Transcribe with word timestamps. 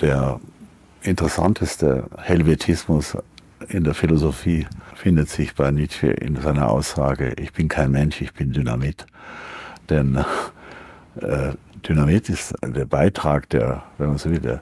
Der 0.00 0.40
interessanteste 1.02 2.04
Helvetismus 2.18 3.16
in 3.68 3.84
der 3.84 3.94
Philosophie 3.94 4.66
findet 4.94 5.28
sich 5.28 5.54
bei 5.54 5.70
Nietzsche 5.70 6.08
in 6.08 6.36
seiner 6.36 6.70
Aussage, 6.70 7.34
ich 7.38 7.52
bin 7.52 7.68
kein 7.68 7.90
Mensch, 7.90 8.20
ich 8.22 8.32
bin 8.32 8.52
Dynamit. 8.52 9.06
Denn 9.88 10.24
äh, 11.20 11.52
Dynamit 11.86 12.28
ist 12.28 12.54
der 12.62 12.86
Beitrag 12.86 13.48
der, 13.50 13.82
wenn 13.98 14.08
man 14.08 14.18
so 14.18 14.30
will, 14.30 14.40
der, 14.40 14.60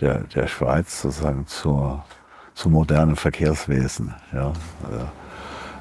der, 0.00 0.20
der 0.34 0.46
Schweiz 0.46 1.02
sozusagen 1.02 1.46
zur, 1.46 2.04
zum 2.54 2.72
modernen 2.72 3.16
Verkehrswesen. 3.16 4.14
Ja. 4.32 4.52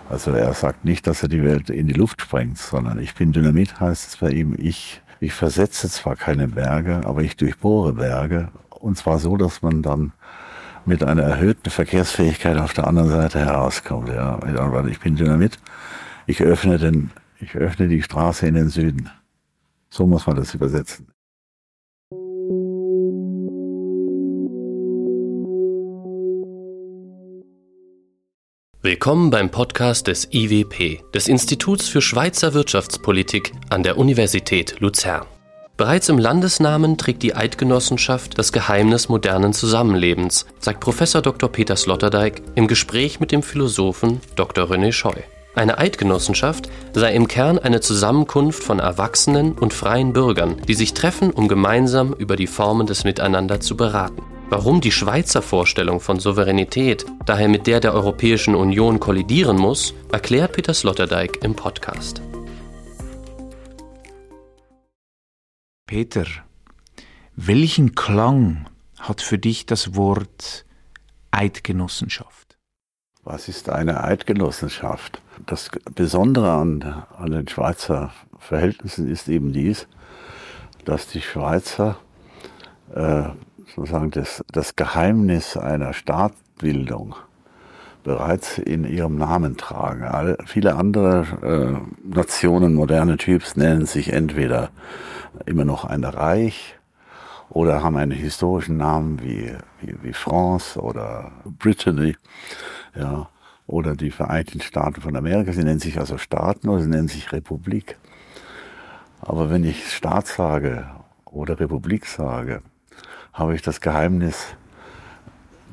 Also 0.09 0.31
er 0.31 0.53
sagt 0.53 0.85
nicht, 0.85 1.07
dass 1.07 1.23
er 1.23 1.29
die 1.29 1.43
Welt 1.43 1.69
in 1.69 1.87
die 1.87 1.93
Luft 1.93 2.21
sprengt, 2.21 2.57
sondern 2.57 2.99
ich 2.99 3.15
bin 3.15 3.31
Dynamit 3.31 3.79
heißt 3.79 4.09
es 4.09 4.17
bei 4.17 4.31
ihm, 4.31 4.55
ich, 4.57 5.01
ich 5.19 5.33
versetze 5.33 5.89
zwar 5.89 6.15
keine 6.15 6.47
Berge, 6.47 7.01
aber 7.05 7.21
ich 7.21 7.37
durchbohre 7.37 7.93
Berge 7.93 8.49
und 8.79 8.97
zwar 8.97 9.19
so, 9.19 9.37
dass 9.37 9.61
man 9.61 9.81
dann 9.81 10.13
mit 10.85 11.03
einer 11.03 11.23
erhöhten 11.23 11.69
Verkehrsfähigkeit 11.69 12.57
auf 12.57 12.73
der 12.73 12.87
anderen 12.87 13.09
Seite 13.09 13.39
herauskommt. 13.39 14.09
Ja, 14.09 14.39
ich 14.87 14.99
bin 14.99 15.15
Dynamit. 15.15 15.59
Ich 16.25 16.41
öffne 16.41 16.77
den, 16.77 17.11
ich 17.39 17.55
öffne 17.55 17.87
die 17.87 18.01
Straße 18.01 18.47
in 18.47 18.55
den 18.55 18.69
Süden. 18.69 19.09
So 19.89 20.07
muss 20.07 20.27
man 20.27 20.35
das 20.35 20.53
übersetzen. 20.53 21.07
Willkommen 28.81 29.29
beim 29.29 29.51
Podcast 29.51 30.07
des 30.07 30.29
IWP, 30.31 31.03
des 31.13 31.27
Instituts 31.27 31.89
für 31.89 32.01
Schweizer 32.01 32.53
Wirtschaftspolitik 32.53 33.51
an 33.69 33.83
der 33.83 33.97
Universität 33.97 34.79
Luzern. 34.79 35.25
Bereits 35.79 36.09
im 36.09 36.17
Landesnamen 36.17 36.97
trägt 36.97 37.23
die 37.23 37.37
Eidgenossenschaft 37.37 38.37
das 38.37 38.51
Geheimnis 38.51 39.07
modernen 39.07 39.53
Zusammenlebens, 39.53 40.45
sagt 40.59 40.81
Prof. 40.81 40.99
Dr. 40.99 41.49
Peter 41.49 41.77
Sloterdijk 41.77 42.41
im 42.55 42.67
Gespräch 42.67 43.21
mit 43.21 43.31
dem 43.31 43.41
Philosophen 43.41 44.19
Dr. 44.35 44.65
René 44.65 44.91
Scheu. 44.91 45.13
Eine 45.55 45.77
Eidgenossenschaft 45.77 46.69
sei 46.93 47.13
im 47.13 47.29
Kern 47.29 47.59
eine 47.59 47.79
Zusammenkunft 47.79 48.61
von 48.61 48.79
erwachsenen 48.79 49.53
und 49.53 49.73
freien 49.73 50.11
Bürgern, 50.11 50.57
die 50.67 50.73
sich 50.73 50.93
treffen, 50.93 51.31
um 51.31 51.47
gemeinsam 51.47 52.11
über 52.11 52.35
die 52.35 52.47
Formen 52.47 52.85
des 52.85 53.05
Miteinander 53.05 53.61
zu 53.61 53.77
beraten. 53.77 54.21
Warum 54.49 54.81
die 54.81 54.91
Schweizer 54.91 55.41
Vorstellung 55.41 56.01
von 56.01 56.19
Souveränität 56.19 57.05
daher 57.25 57.47
mit 57.47 57.67
der 57.67 57.79
der 57.79 57.93
Europäischen 57.93 58.53
Union 58.53 58.99
kollidieren 58.99 59.55
muss, 59.55 59.93
erklärt 60.11 60.51
Peter 60.51 60.73
Sloterdijk 60.73 61.41
im 61.41 61.55
Podcast. 61.55 62.21
Peter, 65.89 66.27
welchen 67.35 67.95
Klang 67.95 68.67
hat 68.99 69.21
für 69.21 69.39
dich 69.39 69.65
das 69.65 69.95
Wort 69.95 70.63
Eidgenossenschaft? 71.31 72.59
Was 73.23 73.47
ist 73.47 73.69
eine 73.69 74.03
Eidgenossenschaft? 74.03 75.19
Das 75.47 75.71
Besondere 75.95 76.51
an, 76.51 76.83
an 77.17 77.31
den 77.31 77.47
Schweizer 77.47 78.13
Verhältnissen 78.37 79.09
ist 79.09 79.27
eben 79.29 79.51
dies, 79.51 79.87
dass 80.85 81.07
die 81.07 81.21
Schweizer 81.21 81.97
äh, 82.93 83.23
sozusagen 83.75 84.11
das, 84.11 84.43
das 84.51 84.75
Geheimnis 84.75 85.57
einer 85.57 85.93
Staatsbildung 85.93 87.15
bereits 88.09 88.57
in 88.57 88.85
ihrem 88.85 89.17
Namen 89.19 89.55
tragen. 89.55 90.01
Alle, 90.01 90.39
viele 90.47 90.73
andere 90.73 91.27
äh, 91.43 92.15
Nationen 92.15 92.73
moderne 92.73 93.17
Typs 93.17 93.55
nennen 93.55 93.85
sich 93.85 94.11
entweder 94.11 94.71
immer 95.45 95.63
noch 95.63 95.85
ein 95.85 96.03
Reich 96.03 96.75
oder 97.49 97.83
haben 97.83 97.97
einen 97.97 98.09
historischen 98.09 98.77
Namen 98.77 99.21
wie, 99.21 99.53
wie, 99.79 99.95
wie 100.01 100.13
France 100.13 100.79
oder 100.81 101.31
Brittany, 101.45 102.15
ja, 102.95 103.29
oder 103.67 103.95
die 103.95 104.09
Vereinigten 104.09 104.61
Staaten 104.61 105.01
von 105.01 105.15
Amerika. 105.15 105.53
Sie 105.53 105.63
nennen 105.63 105.79
sich 105.79 105.99
also 105.99 106.17
Staaten 106.17 106.67
oder 106.67 106.81
sie 106.81 106.89
nennen 106.89 107.09
sich 107.09 107.31
Republik. 107.31 107.95
Aber 109.21 109.51
wenn 109.51 109.63
ich 109.63 109.93
Staat 109.93 110.25
sage 110.25 110.89
oder 111.25 111.59
Republik 111.59 112.07
sage, 112.07 112.63
habe 113.33 113.53
ich 113.53 113.61
das 113.61 113.81
Geheimnis 113.81 114.55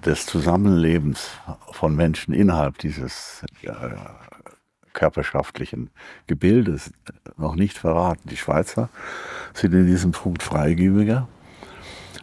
des 0.06 0.26
Zusammenlebens 0.26 1.30
von 1.72 1.94
Menschen 1.94 2.32
innerhalb 2.32 2.78
dieses 2.78 3.44
äh, 3.62 3.72
körperschaftlichen 4.92 5.90
Gebildes 6.26 6.92
noch 7.36 7.56
nicht 7.56 7.76
verraten. 7.76 8.28
Die 8.28 8.36
Schweizer 8.36 8.88
sind 9.52 9.74
in 9.74 9.86
diesem 9.86 10.12
Punkt 10.12 10.42
freigebiger 10.42 11.28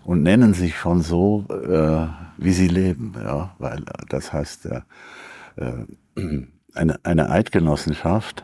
und 0.06 0.24
nennen 0.24 0.54
sich 0.54 0.78
schon 0.78 1.02
so, 1.02 1.46
äh, 1.50 2.08
wie 2.38 2.54
sie 2.54 2.68
leben. 2.68 3.14
Ja? 3.16 3.56
Weil 3.60 3.84
das 4.10 4.34
heißt, 4.34 4.66
äh, 4.66 4.82
äh, 5.58 5.86
eine, 6.74 7.00
eine 7.04 7.30
Eidgenossenschaft 7.30 8.44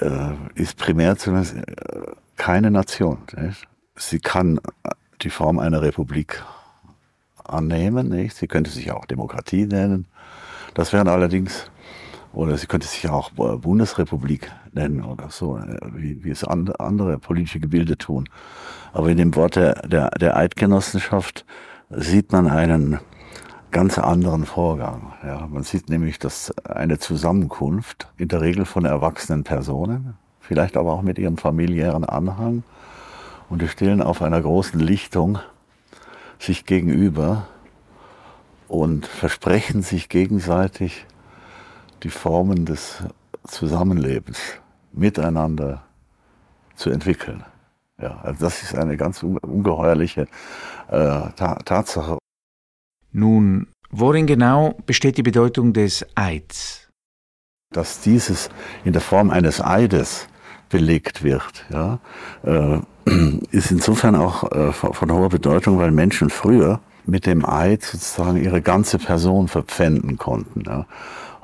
äh, 0.00 0.32
ist 0.54 0.76
primär 0.76 1.16
zumindest 1.16 1.56
äh, 1.56 1.62
keine 2.36 2.70
Nation. 2.70 3.18
Nicht? 3.36 3.68
Sie 3.96 4.18
kann 4.18 4.60
die 5.22 5.30
Form 5.30 5.58
einer 5.58 5.82
Republik 5.82 6.42
annehmen. 7.50 8.08
Nicht? 8.08 8.36
Sie 8.36 8.46
könnte 8.46 8.70
sich 8.70 8.92
auch 8.92 9.04
Demokratie 9.04 9.66
nennen. 9.66 10.06
Das 10.74 10.92
wären 10.92 11.08
allerdings 11.08 11.70
oder 12.32 12.56
sie 12.56 12.66
könnte 12.66 12.86
sich 12.86 13.08
auch 13.08 13.30
Bundesrepublik 13.30 14.50
nennen 14.72 15.04
oder 15.04 15.30
so, 15.30 15.58
äh, 15.58 15.78
wie, 15.94 16.24
wie 16.24 16.30
es 16.30 16.44
andere 16.44 17.18
politische 17.18 17.60
Gebilde 17.60 17.98
tun. 17.98 18.28
Aber 18.92 19.08
in 19.08 19.16
dem 19.16 19.34
Wort 19.34 19.56
der, 19.56 19.74
der, 19.86 20.10
der 20.10 20.36
Eidgenossenschaft 20.36 21.44
sieht 21.90 22.32
man 22.32 22.48
einen 22.48 22.98
ganz 23.72 23.98
anderen 23.98 24.46
Vorgang. 24.46 25.12
Ja, 25.24 25.46
man 25.46 25.62
sieht 25.62 25.88
nämlich, 25.88 26.18
dass 26.18 26.56
eine 26.64 26.98
Zusammenkunft, 26.98 28.08
in 28.16 28.28
der 28.28 28.40
Regel 28.40 28.64
von 28.64 28.84
erwachsenen 28.84 29.44
Personen, 29.44 30.14
vielleicht 30.40 30.76
aber 30.76 30.92
auch 30.92 31.02
mit 31.02 31.18
ihrem 31.18 31.36
familiären 31.36 32.04
Anhang, 32.04 32.62
und 33.48 33.62
die 33.62 33.68
stehen 33.68 34.00
auf 34.00 34.22
einer 34.22 34.40
großen 34.40 34.78
Lichtung 34.78 35.40
sich 36.40 36.64
gegenüber 36.64 37.46
und 38.66 39.06
versprechen 39.06 39.82
sich 39.82 40.08
gegenseitig 40.08 41.06
die 42.02 42.10
Formen 42.10 42.64
des 42.64 43.02
Zusammenlebens 43.46 44.38
miteinander 44.92 45.82
zu 46.74 46.90
entwickeln. 46.90 47.44
Ja, 48.00 48.20
also 48.22 48.44
das 48.46 48.62
ist 48.62 48.74
eine 48.74 48.96
ganz 48.96 49.22
ungeheuerliche 49.22 50.22
äh, 50.88 51.30
Ta 51.36 51.58
Tatsache. 51.64 52.18
Nun, 53.12 53.68
worin 53.90 54.26
genau 54.26 54.74
besteht 54.86 55.18
die 55.18 55.22
Bedeutung 55.22 55.74
des 55.74 56.06
Eids? 56.14 56.88
Dass 57.72 58.00
dieses 58.00 58.48
in 58.84 58.92
der 58.92 59.02
Form 59.02 59.30
eines 59.30 59.60
Eides 59.60 60.26
belegt 60.70 61.22
wird, 61.22 61.66
ja, 61.70 61.98
äh, 62.44 62.78
ist 63.50 63.70
insofern 63.70 64.14
auch 64.14 64.50
äh, 64.52 64.72
von 64.72 65.12
hoher 65.12 65.28
Bedeutung, 65.28 65.78
weil 65.78 65.90
Menschen 65.90 66.30
früher 66.30 66.80
mit 67.06 67.26
dem 67.26 67.44
Eid 67.44 67.82
sozusagen 67.82 68.42
ihre 68.42 68.62
ganze 68.62 68.98
Person 68.98 69.48
verpfänden 69.48 70.16
konnten. 70.16 70.62
Ja. 70.66 70.86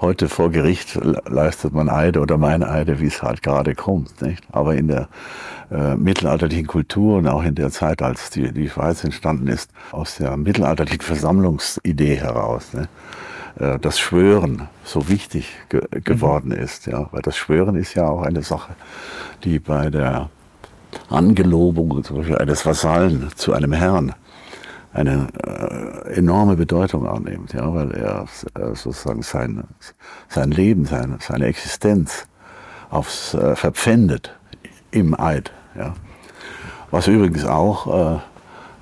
Heute 0.01 0.29
vor 0.29 0.51
Gericht 0.51 0.99
leistet 1.27 1.73
man 1.73 1.89
Eide 1.89 2.21
oder 2.21 2.37
Meineide, 2.37 3.01
wie 3.01 3.07
es 3.07 3.23
halt 3.23 3.43
gerade 3.43 3.75
kommt. 3.75 4.21
Nicht? 4.21 4.45
Aber 4.53 4.75
in 4.75 4.89
der 4.89 5.09
äh, 5.71 5.97
mittelalterlichen 5.97 6.67
Kultur 6.67 7.17
und 7.17 7.27
auch 7.27 7.43
in 7.43 7.55
der 7.55 7.71
Zeit, 7.71 8.03
als 8.03 8.29
die, 8.29 8.53
die 8.53 8.69
Schweiz 8.69 9.03
entstanden 9.05 9.49
ist, 9.49 9.71
aus 9.93 10.17
der 10.17 10.37
mittelalterlichen 10.37 11.01
Versammlungsidee 11.01 12.17
heraus, 12.17 12.75
ne? 12.75 12.89
Äh, 13.59 13.79
das 13.79 13.99
Schwören 13.99 14.69
so 14.85 15.09
wichtig 15.09 15.57
ge 15.69 15.83
geworden 16.05 16.49
mhm. 16.49 16.63
ist. 16.63 16.87
Ja? 16.87 17.09
Weil 17.11 17.23
das 17.23 17.37
Schwören 17.37 17.77
ist 17.77 17.95
ja 17.95 18.09
auch 18.09 18.23
eine 18.23 18.43
Sache, 18.43 18.75
die 19.45 19.59
bei 19.59 19.91
der 19.91 20.31
Angelobung 21.09 22.03
zum 22.05 22.19
Beispiel 22.19 22.39
eines 22.39 22.65
Vasallen 22.65 23.31
zu 23.37 23.53
einem 23.53 23.73
Herrn 23.73 24.15
eine 24.93 25.29
äh, 25.45 26.15
enorme 26.15 26.57
Bedeutung 26.57 27.07
annimmt, 27.07 27.53
ja, 27.53 27.73
weil 27.75 27.91
er 27.93 28.27
äh, 28.55 28.75
sozusagen 28.75 29.23
sein, 29.23 29.65
sein 30.29 30.51
Leben, 30.51 30.87
seine, 30.87 31.19
seine 31.21 31.47
Existenz 31.47 32.27
aufs 32.89 33.35
äh, 33.35 33.55
verpfändet 33.57 34.35
im 34.91 35.19
Eid. 35.19 35.53
Ja. 35.77 35.95
Was 36.91 37.09
übrigens 37.09 37.45
auch 37.45 38.17
äh, 38.17 38.19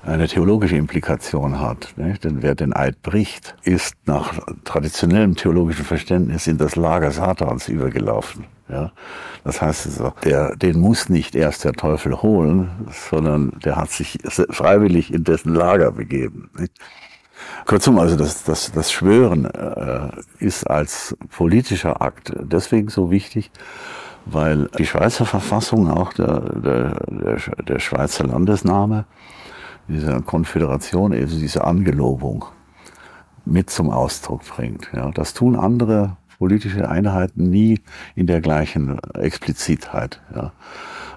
eine 0.06 0.28
theologische 0.28 0.76
Implikation 0.76 1.60
hat. 1.60 1.94
Nicht? 1.96 2.24
Denn 2.24 2.42
wer 2.42 2.54
den 2.54 2.74
Eid 2.74 3.02
bricht, 3.02 3.54
ist 3.62 3.94
nach 4.06 4.34
traditionellem 4.64 5.36
theologischen 5.36 5.84
Verständnis 5.84 6.46
in 6.46 6.58
das 6.58 6.76
Lager 6.76 7.10
Satans 7.10 7.68
übergelaufen. 7.68 8.44
Ja? 8.68 8.92
Das 9.44 9.60
heißt 9.60 9.86
also, 9.86 10.12
der, 10.24 10.56
den 10.56 10.80
muss 10.80 11.08
nicht 11.08 11.34
erst 11.34 11.64
der 11.64 11.72
Teufel 11.72 12.22
holen, 12.22 12.70
sondern 13.10 13.58
der 13.64 13.76
hat 13.76 13.90
sich 13.90 14.18
freiwillig 14.50 15.12
in 15.12 15.24
dessen 15.24 15.54
Lager 15.54 15.92
begeben. 15.92 16.50
Nicht? 16.58 16.72
Kurzum, 17.66 17.98
also 17.98 18.16
das, 18.16 18.44
das, 18.44 18.72
das 18.72 18.92
Schwören 18.92 19.46
äh, 19.46 20.10
ist 20.38 20.68
als 20.68 21.16
politischer 21.30 22.00
Akt 22.02 22.32
deswegen 22.36 22.88
so 22.88 23.10
wichtig, 23.10 23.50
weil 24.26 24.68
die 24.78 24.86
Schweizer 24.86 25.26
Verfassung, 25.26 25.90
auch 25.90 26.12
der, 26.12 26.40
der, 26.40 27.38
der, 27.66 27.78
Schweizer 27.78 28.26
Landesname, 28.26 29.04
dieser 29.88 30.20
Konföderation 30.22 31.12
eben 31.12 31.28
diese 31.28 31.64
Angelobung 31.64 32.46
mit 33.44 33.70
zum 33.70 33.90
Ausdruck 33.90 34.44
bringt. 34.44 34.88
Ja, 34.94 35.10
das 35.10 35.34
tun 35.34 35.56
andere 35.56 36.16
politische 36.38 36.88
Einheiten 36.88 37.50
nie 37.50 37.80
in 38.14 38.26
der 38.26 38.40
gleichen 38.40 38.98
Explizitheit. 39.14 40.20
Ja. 40.34 40.52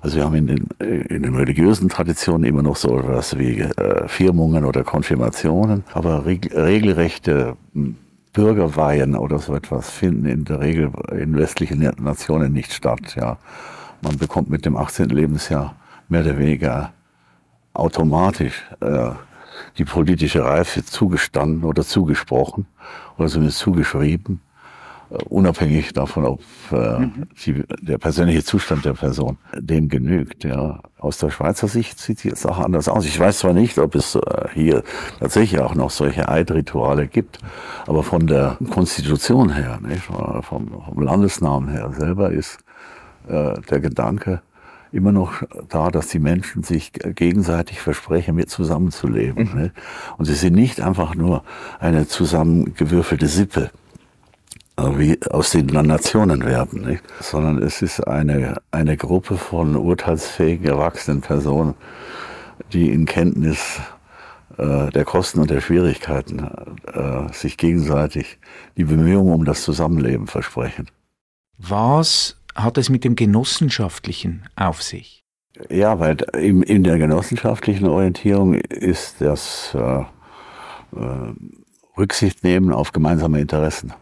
Also 0.01 0.17
wir 0.17 0.25
haben 0.25 0.35
in 0.35 0.47
den, 0.47 0.67
in 0.79 1.23
den 1.23 1.35
religiösen 1.35 1.89
Traditionen 1.89 2.43
immer 2.43 2.61
noch 2.61 2.75
so 2.75 2.99
etwas 2.99 3.37
wie 3.37 3.59
äh, 3.59 4.07
Firmungen 4.07 4.63
oder 4.63 4.83
Konfirmationen, 4.83 5.83
aber 5.93 6.25
reg 6.25 6.55
regelrechte 6.55 7.57
hm, 7.73 7.95
Bürgerweihen 8.33 9.15
oder 9.15 9.39
so 9.39 9.55
etwas 9.55 9.89
finden 9.89 10.27
in 10.27 10.45
der 10.45 10.59
Regel 10.59 10.91
in 11.11 11.35
westlichen 11.35 11.79
Nationen 11.99 12.53
nicht 12.53 12.71
statt. 12.71 13.15
Ja. 13.15 13.37
Man 14.03 14.17
bekommt 14.17 14.49
mit 14.49 14.63
dem 14.63 14.77
18. 14.77 15.09
Lebensjahr 15.09 15.75
mehr 16.07 16.21
oder 16.21 16.37
weniger 16.37 16.93
automatisch 17.77 18.63
äh, 18.81 19.11
die 19.77 19.85
politische 19.85 20.43
Reife 20.43 20.83
zugestanden 20.83 21.63
oder 21.63 21.83
zugesprochen 21.83 22.65
oder 23.17 23.27
zumindest 23.27 23.59
zugeschrieben. 23.59 24.41
Äh, 25.09 25.15
unabhängig 25.29 25.93
davon, 25.93 26.25
ob 26.25 26.41
äh, 26.71 26.99
mhm. 26.99 27.27
die, 27.45 27.63
der 27.81 27.97
persönliche 27.97 28.43
Zustand 28.43 28.85
der 28.85 28.93
Person 28.93 29.37
dem 29.55 29.89
genügt. 29.89 30.43
Ja. 30.43 30.81
Aus 30.99 31.19
der 31.19 31.29
Schweizer 31.29 31.67
Sicht 31.67 31.99
sieht 31.99 32.23
die 32.23 32.31
Sache 32.31 32.65
anders 32.65 32.89
aus. 32.89 33.05
Ich 33.05 33.19
weiß 33.19 33.39
zwar 33.39 33.53
nicht, 33.53 33.77
ob 33.77 33.95
es 33.95 34.15
äh, 34.15 34.47
hier 34.53 34.83
tatsächlich 35.19 35.61
auch 35.61 35.75
noch 35.75 35.91
solche 35.91 36.27
Eidrituale 36.27 37.07
gibt, 37.07 37.39
aber 37.85 38.03
von 38.03 38.27
der 38.27 38.57
Konstitution 38.71 39.53
her, 39.53 39.79
nicht, 39.81 40.03
vom, 40.03 40.41
vom 40.41 41.01
Landesnamen 41.01 41.69
her 41.69 41.91
selber 41.95 42.31
ist 42.31 42.57
äh, 43.27 43.53
der 43.69 43.79
Gedanke, 43.79 44.41
immer 44.97 45.11
noch 45.11 45.43
da, 45.69 45.89
dass 45.89 46.07
die 46.07 46.19
Menschen 46.19 46.63
sich 46.63 46.91
gegenseitig 46.91 47.79
versprechen, 47.79 48.35
mit 48.35 48.49
zusammenzuleben. 48.49 49.49
Mhm. 49.53 49.71
Und 50.17 50.25
sie 50.25 50.33
sind 50.33 50.55
nicht 50.55 50.81
einfach 50.81 51.15
nur 51.15 51.43
eine 51.79 52.07
zusammengewürfelte 52.07 53.27
Sippe, 53.27 53.69
wie 54.75 55.19
aus 55.29 55.51
den 55.51 55.67
Nationen 55.67 56.43
werden, 56.45 56.81
nicht? 56.81 57.03
sondern 57.19 57.61
es 57.61 57.81
ist 57.81 58.01
eine, 58.01 58.61
eine 58.71 58.97
Gruppe 58.97 59.37
von 59.37 59.75
urteilsfähigen, 59.75 60.67
erwachsenen 60.67 61.21
Personen, 61.21 61.75
die 62.73 62.91
in 62.91 63.05
Kenntnis 63.05 63.79
äh, 64.57 64.89
der 64.89 65.05
Kosten 65.05 65.39
und 65.39 65.49
der 65.49 65.61
Schwierigkeiten 65.61 66.39
äh, 66.85 67.33
sich 67.33 67.57
gegenseitig 67.57 68.39
die 68.77 68.83
Bemühungen 68.83 69.33
um 69.33 69.45
das 69.45 69.63
Zusammenleben 69.63 70.27
versprechen. 70.27 70.89
Was 71.57 72.36
hat 72.57 72.77
es 72.77 72.89
mit 72.89 73.03
dem 73.03 73.15
Genossenschaftlichen 73.15 74.49
auf 74.55 74.81
sich? 74.81 75.23
Ja, 75.69 75.99
weil 75.99 76.17
in, 76.33 76.61
in 76.63 76.83
der 76.83 76.97
genossenschaftlichen 76.97 77.87
Orientierung 77.87 78.55
ist 78.55 79.21
das 79.21 79.73
äh, 79.73 79.99
äh, 79.99 80.05
Rücksicht 81.97 82.43
nehmen 82.43 82.73
auf 82.73 82.91
gemeinsame 82.91 83.39
Interessen 83.39 83.93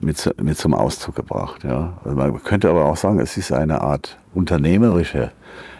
mit, 0.00 0.34
mit 0.42 0.58
zum 0.58 0.74
Ausdruck 0.74 1.16
gebracht. 1.16 1.64
Ja. 1.64 2.00
Also 2.04 2.16
man 2.16 2.42
könnte 2.42 2.70
aber 2.70 2.86
auch 2.86 2.96
sagen, 2.96 3.20
es 3.20 3.36
ist 3.36 3.52
eine 3.52 3.80
Art 3.80 4.18
unternehmerische 4.34 5.30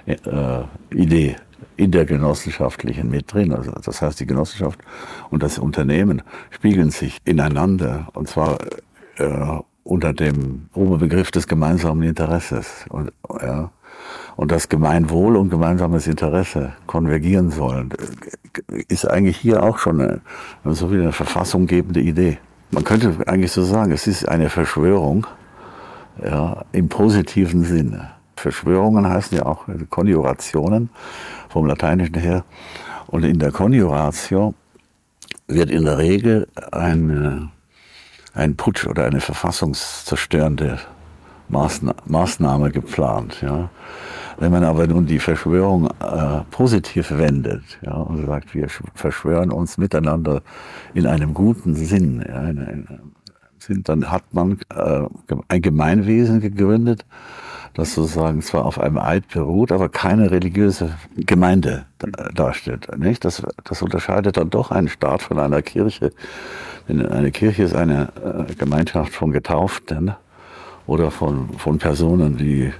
äh, 0.06 0.16
Idee 0.94 1.36
in 1.76 1.90
der 1.90 2.04
genossenschaftlichen 2.04 3.10
mit 3.10 3.32
drin. 3.32 3.52
Also 3.52 3.72
das 3.72 4.00
heißt, 4.00 4.20
die 4.20 4.26
Genossenschaft 4.26 4.78
und 5.30 5.42
das 5.42 5.58
Unternehmen 5.58 6.22
spiegeln 6.50 6.90
sich 6.90 7.18
ineinander 7.24 8.08
und 8.12 8.28
zwar 8.28 8.58
äh, 9.16 9.58
unter 9.94 10.12
dem 10.12 10.68
Oberbegriff 10.74 11.30
des 11.30 11.46
gemeinsamen 11.46 12.02
Interesses. 12.02 12.84
Und, 12.88 13.12
ja, 13.40 13.70
und 14.36 14.50
das 14.50 14.68
Gemeinwohl 14.68 15.36
und 15.36 15.50
gemeinsames 15.50 16.08
Interesse 16.08 16.72
konvergieren 16.86 17.50
sollen, 17.50 17.90
ist 18.88 19.08
eigentlich 19.08 19.36
hier 19.36 19.62
auch 19.62 19.78
schon 19.78 20.00
eine, 20.00 20.20
so 20.64 20.90
wie 20.90 20.96
eine 20.96 21.12
verfassunggebende 21.12 22.00
Idee. 22.00 22.38
Man 22.72 22.82
könnte 22.82 23.14
eigentlich 23.26 23.52
so 23.52 23.62
sagen, 23.62 23.92
es 23.92 24.08
ist 24.08 24.28
eine 24.28 24.50
Verschwörung 24.50 25.28
ja, 26.22 26.64
im 26.72 26.88
positiven 26.88 27.62
Sinne. 27.64 28.10
Verschwörungen 28.36 29.08
heißen 29.08 29.38
ja 29.38 29.46
auch 29.46 29.66
Konjurationen 29.90 30.90
vom 31.48 31.66
Lateinischen 31.66 32.16
her. 32.16 32.44
Und 33.06 33.24
in 33.24 33.38
der 33.38 33.52
Konjuratio 33.52 34.54
wird 35.46 35.70
in 35.70 35.84
der 35.84 35.98
Regel 35.98 36.48
ein, 36.72 37.52
ein 38.34 38.56
Putsch 38.56 38.86
oder 38.86 39.04
eine 39.04 39.20
verfassungszerstörende 39.20 40.78
Maßnahme 41.48 42.70
geplant. 42.70 43.40
Ja. 43.42 43.70
Wenn 44.38 44.50
man 44.50 44.64
aber 44.64 44.86
nun 44.86 45.06
die 45.06 45.20
Verschwörung 45.20 45.88
äh, 46.00 46.40
positiv 46.50 47.12
wendet 47.12 47.62
ja, 47.82 47.92
und 47.92 48.26
sagt, 48.26 48.54
wir 48.54 48.68
verschwören 48.94 49.52
uns 49.52 49.78
miteinander 49.78 50.42
in 50.92 51.06
einem 51.06 51.34
guten 51.34 51.74
Sinn, 51.74 52.24
ja, 52.26 52.48
in, 52.48 52.58
in, 52.58 52.88
Sinn 53.58 53.82
dann 53.84 54.10
hat 54.10 54.24
man 54.32 54.58
äh, 54.74 55.02
ein 55.48 55.62
Gemeinwesen 55.62 56.40
gegründet, 56.40 57.06
das 57.74 57.94
sozusagen 57.94 58.42
zwar 58.42 58.66
auf 58.66 58.80
einem 58.80 58.98
Eid 58.98 59.28
beruht, 59.28 59.72
aber 59.72 59.88
keine 59.88 60.30
religiöse 60.30 60.94
Gemeinde 61.16 61.86
darstellt. 62.34 62.88
Nicht? 62.98 63.24
Das, 63.24 63.42
das 63.64 63.82
unterscheidet 63.82 64.36
dann 64.36 64.50
doch 64.50 64.70
einen 64.70 64.88
Staat 64.88 65.22
von 65.22 65.38
einer 65.38 65.62
Kirche. 65.62 66.12
Denn 66.88 67.04
eine 67.06 67.30
Kirche 67.32 67.62
ist 67.62 67.74
eine 67.74 68.12
äh, 68.34 68.54
Gemeinschaft 68.54 69.12
von 69.12 69.32
Getauften 69.32 70.14
oder 70.86 71.10
von, 71.10 71.48
von 71.58 71.78
Personen, 71.78 72.36
die 72.36 72.72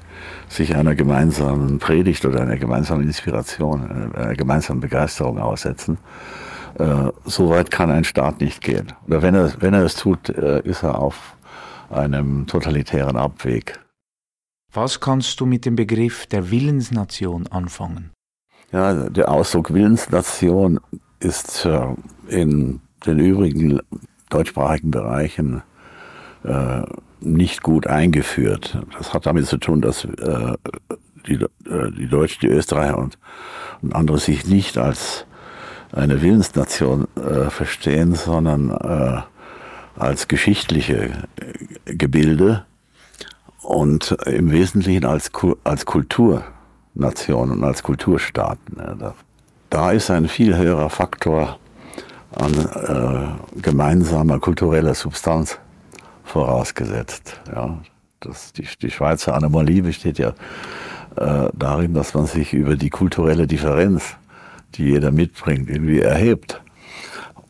sich 0.48 0.74
einer 0.76 0.94
gemeinsamen 0.94 1.78
Predigt 1.78 2.24
oder 2.24 2.42
einer 2.42 2.56
gemeinsamen 2.56 3.04
Inspiration, 3.04 4.12
einer 4.14 4.34
gemeinsamen 4.34 4.80
Begeisterung 4.80 5.38
aussetzen. 5.38 5.98
Äh, 6.78 7.10
so 7.24 7.50
weit 7.50 7.70
kann 7.70 7.90
ein 7.90 8.04
Staat 8.04 8.40
nicht 8.40 8.60
gehen. 8.60 8.92
Oder 9.06 9.22
wenn 9.22 9.34
er, 9.34 9.52
wenn 9.60 9.74
er 9.74 9.84
es 9.84 9.96
tut, 9.96 10.28
äh, 10.28 10.60
ist 10.62 10.82
er 10.82 10.98
auf 10.98 11.36
einem 11.90 12.46
totalitären 12.46 13.16
Abweg. 13.16 13.78
Was 14.72 15.00
kannst 15.00 15.38
du 15.40 15.46
mit 15.46 15.66
dem 15.66 15.76
Begriff 15.76 16.26
der 16.26 16.50
Willensnation 16.50 17.46
anfangen? 17.46 18.10
Ja, 18.72 19.08
der 19.08 19.30
Ausdruck 19.30 19.72
Willensnation 19.72 20.80
ist 21.20 21.64
äh, 21.64 21.86
in 22.28 22.80
den 23.06 23.18
übrigen 23.20 23.80
deutschsprachigen 24.34 24.90
Bereichen 24.90 25.62
äh, 26.44 26.82
nicht 27.20 27.62
gut 27.62 27.86
eingeführt. 27.86 28.78
Das 28.98 29.14
hat 29.14 29.26
damit 29.26 29.46
zu 29.46 29.56
tun, 29.56 29.80
dass 29.80 30.04
äh, 30.04 30.54
die, 31.26 31.34
äh, 31.34 31.90
die 31.96 32.08
Deutschen, 32.08 32.40
die 32.40 32.48
Österreicher 32.48 32.98
und, 32.98 33.18
und 33.82 33.94
andere 33.94 34.18
sich 34.18 34.46
nicht 34.46 34.78
als 34.78 35.26
eine 35.92 36.22
Willensnation 36.22 37.06
äh, 37.16 37.50
verstehen, 37.50 38.14
sondern 38.14 38.70
äh, 38.70 39.22
als 39.96 40.26
geschichtliche 40.26 41.10
Gebilde 41.84 42.64
und 43.62 44.10
im 44.26 44.50
Wesentlichen 44.50 45.04
als, 45.04 45.30
als 45.62 45.86
Kulturnation 45.86 47.52
und 47.52 47.62
als 47.62 47.84
Kulturstaaten. 47.84 49.14
Da 49.70 49.90
ist 49.92 50.10
ein 50.10 50.26
viel 50.28 50.56
höherer 50.56 50.90
Faktor 50.90 51.58
an 52.36 53.38
äh, 53.56 53.60
gemeinsamer 53.60 54.38
kultureller 54.40 54.94
Substanz 54.94 55.58
vorausgesetzt. 56.24 57.40
Ja. 57.54 57.78
Das, 58.20 58.52
die, 58.52 58.66
die 58.80 58.90
Schweizer 58.90 59.34
Anomalie 59.34 59.82
besteht 59.82 60.18
ja 60.18 60.34
äh, 61.16 61.50
darin, 61.52 61.94
dass 61.94 62.14
man 62.14 62.26
sich 62.26 62.52
über 62.52 62.76
die 62.76 62.90
kulturelle 62.90 63.46
Differenz, 63.46 64.16
die 64.74 64.84
jeder 64.84 65.10
mitbringt, 65.10 65.68
irgendwie 65.68 66.00
erhebt. 66.00 66.60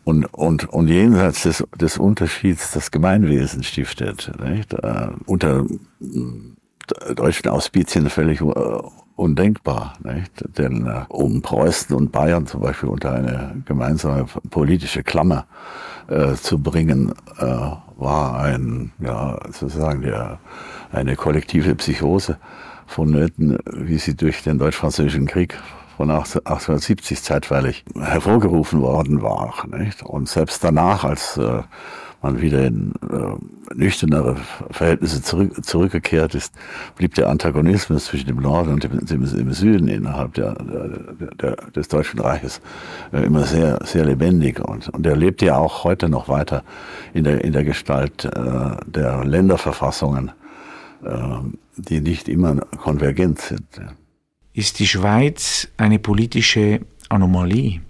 Und, 0.05 0.26
und, 0.26 0.69
und 0.69 0.88
jenseits 0.88 1.45
des, 1.45 1.64
des 1.81 1.97
Unterschieds 1.97 2.73
das 2.73 2.91
Gemeinwesen 2.91 3.62
stiftet. 3.62 4.31
Nicht? 4.38 4.75
Äh, 4.75 5.09
unter 5.26 5.64
äh, 6.00 7.14
deutschen 7.14 7.49
Auspizien 7.49 8.11
völlig 8.11 8.43
äh, 8.43 8.83
undenkbar. 9.16 9.94
Nicht? 10.02 10.44
Denn 10.59 10.87
äh, 10.87 11.04
um 11.09 11.42
Preußen 11.42 11.94
und 11.97 12.12
Bayern 12.12 12.47
zum 12.47 12.61
Beispiel 12.61 12.88
unter 12.88 13.12
eine 13.12 13.62
gemeinsame 13.64 14.26
politische 14.50 15.02
Klammer 15.02 15.47
äh, 16.09 16.35
zu 16.35 16.59
bringen, 16.59 17.12
äh, 17.38 17.44
war 17.97 18.40
ein, 18.40 18.92
ja, 18.99 19.38
sozusagen 19.47 20.02
der, 20.02 20.38
eine 20.92 21.16
kollektive 21.16 21.75
Psychose 21.76 22.38
vonnöten, 22.87 23.59
wie 23.73 23.99
sie 23.99 24.16
durch 24.16 24.42
den 24.42 24.59
Deutsch-Französischen 24.59 25.26
Krieg 25.26 25.59
von 25.97 26.11
1870 26.11 27.23
zeitweilig 27.23 27.85
hervorgerufen 27.99 28.80
worden 28.80 29.23
war. 29.23 29.54
Nicht? 29.68 30.02
Und 30.02 30.28
selbst 30.28 30.64
danach, 30.64 31.04
als 31.04 31.37
äh, 31.37 31.62
man 32.25 32.40
wieder 32.40 32.64
in 32.66 32.93
äh, 33.02 33.75
nüchternere 33.75 34.37
Verhältnisse 34.71 35.23
zurück, 35.23 35.64
zurückgekehrt 35.64 36.35
ist, 36.35 36.54
blieb 36.97 37.14
der 37.14 37.28
Antagonismus 37.28 38.07
zwischen 38.07 38.26
dem 38.26 38.40
Norden 38.40 38.73
und 38.73 38.83
dem, 38.83 39.04
dem, 39.04 39.25
dem 39.25 39.52
Süden 39.52 39.88
innerhalb 39.88 40.33
der, 40.35 40.54
der, 40.54 41.28
der, 41.35 41.57
des 41.71 41.88
Deutschen 41.88 42.19
Reiches 42.21 42.62
äh, 43.12 43.25
immer 43.25 43.45
sehr, 43.45 43.78
sehr 43.85 44.07
lebendig. 44.07 44.59
Und, 44.59 44.88
und 44.88 45.07
er 45.07 45.16
lebt 45.16 45.43
ja 45.43 45.59
auch 45.59 45.85
heute 45.85 46.09
noch 46.09 46.28
weiter 46.28 46.64
in 47.12 47.25
der, 47.25 47.45
in 47.45 47.52
der 47.52 47.62
Gestalt 47.62 48.25
äh, 48.25 48.31
der 48.87 49.25
Länderverfassungen, 49.25 50.33
äh, 51.04 51.12
die 51.76 52.00
nicht 52.00 52.28
immer 52.28 52.57
konvergent 52.78 53.40
sind. 53.40 53.66
Ist 54.54 54.78
die 54.78 54.87
Schweiz 54.87 55.69
eine 55.76 55.99
politische 55.99 56.81
Anomalie? 57.11 57.81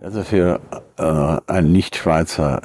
Also 0.00 0.22
für 0.22 0.60
äh, 0.96 1.52
einen 1.52 1.72
Nicht-Schweizer 1.72 2.62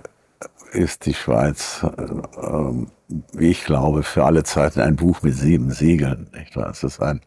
ist 0.75 1.05
die 1.05 1.13
Schweiz, 1.13 1.84
äh, 1.84 2.88
wie 3.34 3.50
ich 3.50 3.63
glaube, 3.63 4.03
für 4.03 4.25
alle 4.25 4.44
Zeiten 4.44 4.82
ein 4.82 4.96
Buch 4.96 5.22
mit 5.22 5.36
sieben 5.36 5.72
Siegeln. 5.72 6.29
Nicht 6.36 6.55
wahr? 6.55 6.70
Es 6.70 6.84
ist 6.84 7.01
ein, 7.01 7.22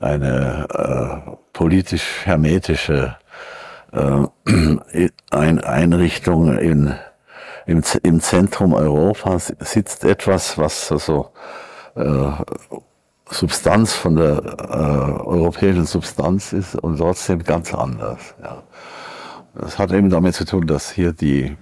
eine 0.00 0.66
äh, 0.70 1.30
politisch 1.52 2.24
hermetische 2.24 3.16
äh, 3.92 4.26
ein 5.30 5.60
Einrichtung 5.60 6.58
in, 6.58 6.94
im, 7.66 7.82
im 8.02 8.20
Zentrum 8.20 8.74
Europas 8.74 9.54
sitzt 9.60 10.04
etwas, 10.04 10.58
was 10.58 10.90
also 10.90 11.30
äh, 11.94 12.30
Substanz 13.30 13.94
von 13.94 14.16
der 14.16 14.42
äh, 14.58 15.22
europäischen 15.22 15.86
Substanz 15.86 16.52
ist 16.52 16.74
und 16.74 16.98
trotzdem 16.98 17.42
ganz 17.42 17.72
anders. 17.72 18.34
Ja. 18.42 18.62
Das 19.54 19.78
hat 19.78 19.92
eben 19.92 20.10
damit 20.10 20.34
zu 20.34 20.44
tun, 20.44 20.66
dass 20.66 20.90
hier 20.90 21.12
die 21.12 21.56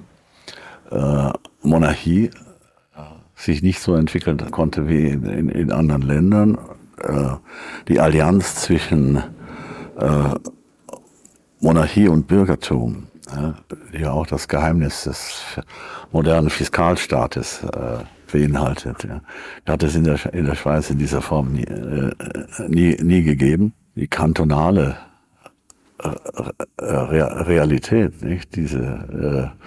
äh, 0.93 1.33
Monarchie 1.63 2.31
sich 3.35 3.63
nicht 3.63 3.81
so 3.81 3.95
entwickeln 3.95 4.39
konnte 4.51 4.89
wie 4.89 5.09
in, 5.09 5.49
in, 5.49 5.73
anderen 5.73 6.03
Ländern. 6.03 6.59
Äh, 7.03 7.37
die 7.89 8.01
Allianz 8.01 8.57
zwischen 8.57 9.17
äh, 9.99 10.35
Monarchie 11.61 12.09
und 12.09 12.27
Bürgertum, 12.27 13.07
die 13.93 14.05
auch 14.07 14.27
das 14.27 14.49
Geheimnis 14.49 15.05
des 15.05 15.43
modernen 16.11 16.51
Fiskalstaates 16.51 17.63
äh, 17.63 17.99
beinhaltet, 18.33 19.05
ja, 19.05 19.21
hat 19.67 19.83
es 19.83 19.95
in 19.95 20.05
der, 20.05 20.19
in 20.35 20.47
der 20.47 20.57
Schweiz 20.57 20.91
in 20.91 20.99
dieser 20.99 21.23
Form 21.23 21.53
nie, 21.53 21.63
äh, 21.63 22.13
nie, 22.69 22.97
nie 23.01 23.23
gegeben. 23.23 23.75
Die 23.95 24.09
kantonale 24.09 24.97
äh, 25.99 26.09
Realität, 26.81 28.23
nicht? 28.23 28.57
Diese 28.57 29.53
äh, 29.55 29.67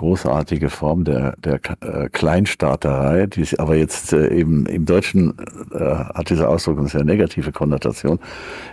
großartige 0.00 0.70
Form 0.70 1.04
der, 1.04 1.34
der 1.44 1.60
äh, 1.82 2.08
Kleinstaaterei, 2.08 3.26
die 3.26 3.46
aber 3.58 3.76
jetzt 3.76 4.14
äh, 4.14 4.34
eben 4.34 4.64
im 4.64 4.86
Deutschen 4.86 5.34
äh, 5.72 5.78
hat 5.78 6.30
dieser 6.30 6.48
Ausdruck 6.48 6.78
eine 6.78 6.88
sehr 6.88 7.04
negative 7.04 7.52
Konnotation. 7.52 8.18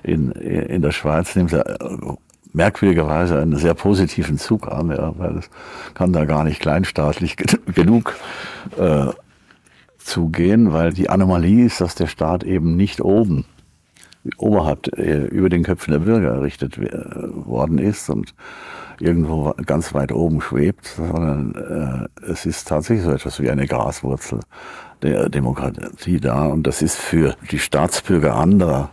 In, 0.03 0.31
in 0.31 0.81
der 0.81 0.91
Schweiz 0.91 1.36
nimmt 1.36 1.51
er 1.51 1.81
äh, 1.81 1.98
merkwürdigerweise 2.53 3.39
einen 3.39 3.57
sehr 3.57 3.74
positiven 3.74 4.38
Zug 4.38 4.69
an, 4.72 4.89
ja, 4.89 5.13
weil 5.19 5.39
es 5.39 5.50
kann 5.96 6.13
da 6.13 6.24
gar 6.24 6.46
nicht 6.46 6.62
kleinstaatlich 6.62 7.36
genug 7.75 8.15
äh, 8.77 9.07
zugehen, 9.98 10.72
weil 10.72 10.93
die 10.93 11.10
Anomalie 11.10 11.65
ist, 11.65 11.81
dass 11.81 11.96
der 11.96 12.07
Staat 12.07 12.46
eben 12.46 12.77
nicht 12.77 13.01
oben 13.01 13.43
oberhalb 14.38 14.98
äh, 14.98 15.25
über 15.25 15.50
den 15.50 15.63
Köpfen 15.63 15.91
der 15.91 16.00
Bürger 16.00 16.36
errichtet 16.36 16.77
worden 16.79 17.79
ist 17.79 18.10
und 18.10 18.34
irgendwo 19.00 19.54
ganz 19.66 19.94
weit 19.94 20.12
oben 20.12 20.42
schwebt, 20.42 20.86
sondern 20.86 22.10
äh, 22.22 22.32
es 22.32 22.46
ist 22.46 22.68
tatsächlich 22.68 23.06
so 23.06 23.12
etwas 23.12 23.39
wie 23.39 23.50
eine 23.50 23.68
Graswurzel 23.68 24.39
der 25.01 25.30
Demokratie 25.30 26.20
da. 26.20 26.46
Und 26.46 26.63
das 26.63 26.82
ist 26.82 26.98
für 26.98 27.36
die 27.51 27.60
Staatsbürger 27.60 28.36
anderer 28.36 28.89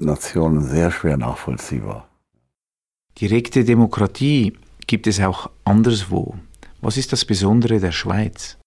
Nationen 0.00 0.62
sehr 0.62 0.90
schwer 0.90 1.16
nachvollziehbar. 1.16 2.08
Direkte 3.20 3.64
Demokratie 3.64 4.54
gibt 4.86 5.06
es 5.06 5.20
auch 5.20 5.50
anderswo. 5.64 6.34
Was 6.80 6.96
ist 6.96 7.12
das 7.12 7.24
Besondere 7.24 7.78
der 7.78 7.92
Schweiz? 7.92 8.58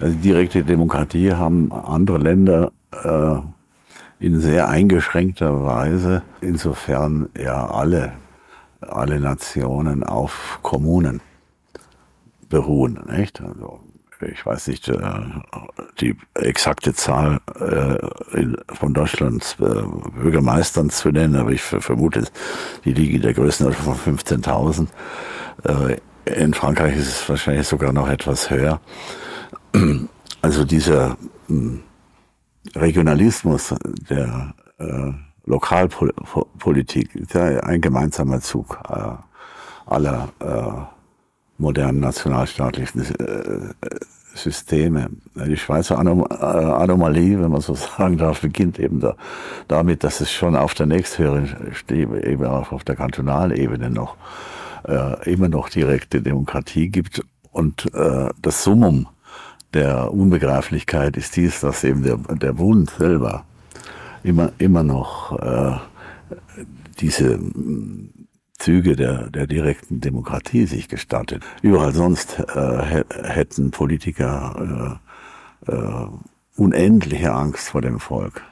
Also 0.00 0.16
direkte 0.16 0.64
Demokratie 0.64 1.32
haben 1.32 1.70
andere 1.70 2.18
Länder 2.18 2.72
äh, 2.90 3.36
in 4.24 4.40
sehr 4.40 4.68
eingeschränkter 4.68 5.64
Weise, 5.64 6.22
insofern 6.40 7.28
ja 7.38 7.66
alle 7.68 8.14
alle 8.88 9.20
Nationen 9.20 10.02
auf 10.02 10.58
Kommunen 10.62 11.20
beruhen. 12.48 13.00
Nicht? 13.08 13.40
Also, 13.40 13.80
ich 14.20 14.44
weiß 14.44 14.68
nicht 14.68 14.88
äh, 14.88 15.00
die 16.00 16.16
exakte 16.34 16.94
Zahl 16.94 17.40
äh, 17.58 17.96
von 18.74 18.94
Deutschlands 18.94 19.56
äh, 19.60 19.82
Bürgermeistern 20.20 20.90
zu 20.90 21.10
nennen, 21.10 21.36
aber 21.36 21.50
ich 21.50 21.62
vermute, 21.62 22.24
die 22.84 22.92
liegen 22.92 23.16
in 23.16 23.22
der 23.22 23.34
Größenordnung 23.34 23.96
von 23.96 24.16
15.000. 24.18 24.86
In 26.26 26.54
Frankreich 26.54 26.96
ist 26.96 27.08
es 27.08 27.28
wahrscheinlich 27.28 27.66
sogar 27.68 27.92
noch 27.92 28.08
etwas 28.08 28.50
höher. 28.50 28.80
Also 30.42 30.64
dieser 30.64 31.16
hm, 31.48 31.80
Regionalismus 32.74 33.74
der 34.10 34.54
Lokalpolitik 35.46 37.14
ist 37.14 37.34
ja 37.34 37.42
ein 37.60 37.80
gemeinsamer 37.80 38.40
Zug 38.40 38.78
äh, 38.88 39.10
aller 39.86 40.28
äh, 40.40 40.94
modernen 41.58 42.00
nationalstaatlichen 42.00 43.02
äh, 43.02 43.88
Systeme. 44.34 45.10
Die 45.34 45.56
Schweizer 45.56 45.98
Anom 45.98 46.26
äh, 46.30 46.34
Anomalie, 46.34 47.40
wenn 47.40 47.50
man 47.50 47.60
so 47.60 47.74
sagen 47.98 48.18
darf, 48.18 48.40
beginnt 48.40 48.78
eben 48.78 49.00
da, 49.00 49.16
damit, 49.68 50.02
dass 50.04 50.20
es 50.20 50.32
schon 50.32 50.56
auf 50.56 50.74
der 50.74 50.86
nächsthöheren 50.86 51.72
Ebene, 51.90 52.24
eben 52.24 52.44
auch 52.46 52.72
auf 52.72 52.84
der 52.84 52.96
Kantonalebene 52.96 53.90
noch 53.90 54.16
äh, 54.86 55.30
immer 55.30 55.48
noch 55.48 55.68
direkte 55.68 56.20
Demokratie 56.22 56.88
gibt 56.88 57.22
und 57.52 57.92
äh, 57.94 58.30
das 58.40 58.64
Summum 58.64 59.06
der 59.74 60.12
Unbegreiflichkeit 60.12 61.16
ist 61.16 61.36
dies, 61.36 61.60
dass 61.60 61.84
eben 61.84 62.02
der, 62.02 62.16
der 62.16 62.52
Bund 62.52 62.90
selber 62.90 63.44
immer, 64.24 64.52
immer 64.58 64.82
noch 64.82 65.38
äh, 65.38 65.76
diese 66.98 67.38
Züge 68.58 68.96
der, 68.96 69.30
der 69.30 69.46
direkten 69.46 70.00
Demokratie 70.00 70.66
sich 70.66 70.88
gestattet. 70.88 71.44
Überall 71.62 71.92
sonst 71.92 72.38
äh, 72.38 73.04
hätten 73.22 73.70
Politiker 73.70 74.98
äh, 75.68 75.72
äh, 75.72 76.06
unendliche 76.56 77.32
Angst 77.32 77.68
vor 77.68 77.82
dem 77.82 78.00
Volk. 78.00 78.42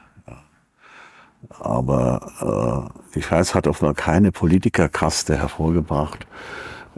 Aber 1.59 2.91
äh, 2.93 3.15
die 3.15 3.21
Schweiz 3.21 3.53
hat 3.53 3.67
offenbar 3.67 3.95
keine 3.95 4.31
Politikerkaste 4.31 5.37
hervorgebracht, 5.37 6.25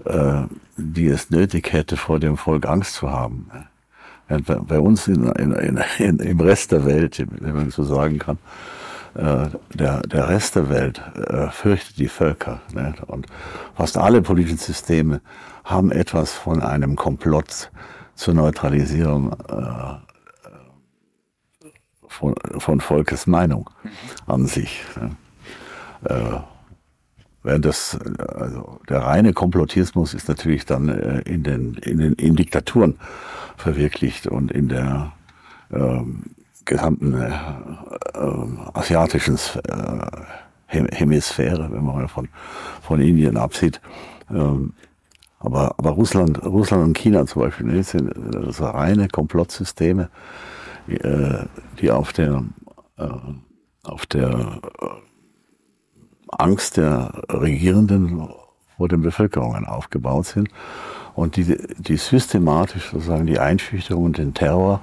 äh, 0.06 0.44
die 0.78 1.08
es 1.08 1.30
nötig 1.30 1.72
hätte, 1.74 1.98
vor 1.98 2.20
dem 2.20 2.38
Volk 2.38 2.66
Angst 2.66 2.96
zu 2.96 3.10
haben. 3.10 3.50
Bei 4.28 4.80
uns 4.80 5.08
in, 5.08 5.28
in, 5.34 5.80
in, 6.00 6.20
im 6.20 6.40
Rest 6.40 6.72
der 6.72 6.86
Welt, 6.86 7.24
wenn 7.30 7.56
man 7.56 7.70
so 7.70 7.84
sagen 7.84 8.18
kann, 8.18 8.38
äh, 9.16 9.48
der, 9.74 10.02
der 10.02 10.30
Rest 10.30 10.56
der 10.56 10.70
Welt 10.70 11.02
äh, 11.16 11.48
fürchtet 11.50 12.00
die 12.00 12.08
Völker. 12.08 12.62
Ne? 12.74 12.94
Und 13.08 13.28
fast 13.76 13.98
alle 13.98 14.22
politischen 14.22 14.58
Systeme 14.58 15.22
haben 15.64 15.92
etwas 15.92 16.34
von 16.34 16.62
einem 16.62 16.96
Komplott 16.96 17.72
zur 18.16 18.34
Neutralisierung 18.34 19.32
äh, 19.48 19.96
von, 22.08 22.36
von 22.58 22.82
Volkes 22.82 23.28
Meinung 23.28 23.70
an 24.26 24.48
sich. 24.48 24.84
Ne? 25.00 26.44
Äh, 27.46 27.60
das, 27.60 27.98
also 28.20 28.80
der 28.90 29.00
reine 29.00 29.34
Komplottismus 29.34 30.14
ist 30.14 30.28
natürlich 30.28 30.66
dann 30.66 30.90
äh, 30.90 31.22
in 31.22 31.44
den, 31.44 31.76
in 31.76 31.98
den 32.00 32.14
in 32.14 32.36
Diktaturen 32.36 32.96
verwirklicht 33.58 34.28
und 34.28 34.52
in 34.52 34.68
der 34.70 35.14
ähm, 35.72 36.24
gesamten 36.66 37.14
äh, 37.14 37.30
äh, 37.30 38.48
asiatischen 38.74 39.36
äh, 39.36 40.26
Hemisphäre, 40.68 41.70
wenn 41.72 41.84
man 41.84 41.96
mal 41.96 42.08
von, 42.08 42.28
von 42.82 43.00
Indien 43.00 43.38
absieht. 43.38 43.80
Ähm, 44.30 44.74
aber, 45.40 45.76
aber 45.78 45.92
Russland, 45.92 46.44
Russland 46.44 46.84
und 46.84 46.98
China 46.98 47.26
zum 47.28 47.44
Beispiel 47.44 47.68
ne, 47.68 47.84
sind 47.84 48.12
also 48.36 48.66
reine 48.66 49.08
Komplottsysteme, 49.08 50.10
äh, 50.88 51.46
die 51.80 51.92
auf 51.92 52.14
der, 52.14 52.44
äh, 52.98 53.08
auf 53.84 54.08
der 54.08 54.60
Angst 56.40 56.78
der 56.78 57.24
Regierenden 57.30 58.30
vor 58.78 58.88
den 58.88 59.02
Bevölkerungen 59.02 59.66
aufgebaut 59.66 60.28
sind 60.28 60.50
und 61.16 61.38
die, 61.38 61.58
die 61.78 61.98
systematisch 61.98 62.92
sozusagen 62.92 63.26
die 63.26 63.40
Einschüchterung 63.40 64.06
und 64.06 64.18
den 64.18 64.34
Terror 64.34 64.82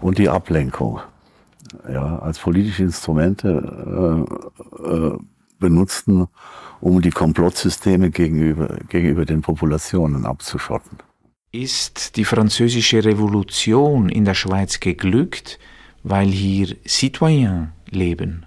und 0.00 0.18
die 0.18 0.28
Ablenkung 0.28 1.00
ja, 1.88 2.18
als 2.18 2.38
politische 2.38 2.82
Instrumente 2.82 4.26
äh, 4.82 4.88
äh, 4.88 5.18
benutzten, 5.58 6.26
um 6.80 7.00
die 7.00 7.10
Komplottsysteme 7.10 8.10
gegenüber, 8.10 8.76
gegenüber 8.88 9.24
den 9.24 9.42
Populationen 9.42 10.26
abzuschotten. 10.26 10.98
Ist 11.52 12.16
die 12.16 12.24
französische 12.24 13.04
Revolution 13.04 14.08
in 14.08 14.24
der 14.24 14.34
Schweiz 14.34 14.80
geglückt, 14.80 15.58
weil 16.02 16.26
hier 16.26 16.76
Citoyen 16.86 17.72
leben? 17.88 18.46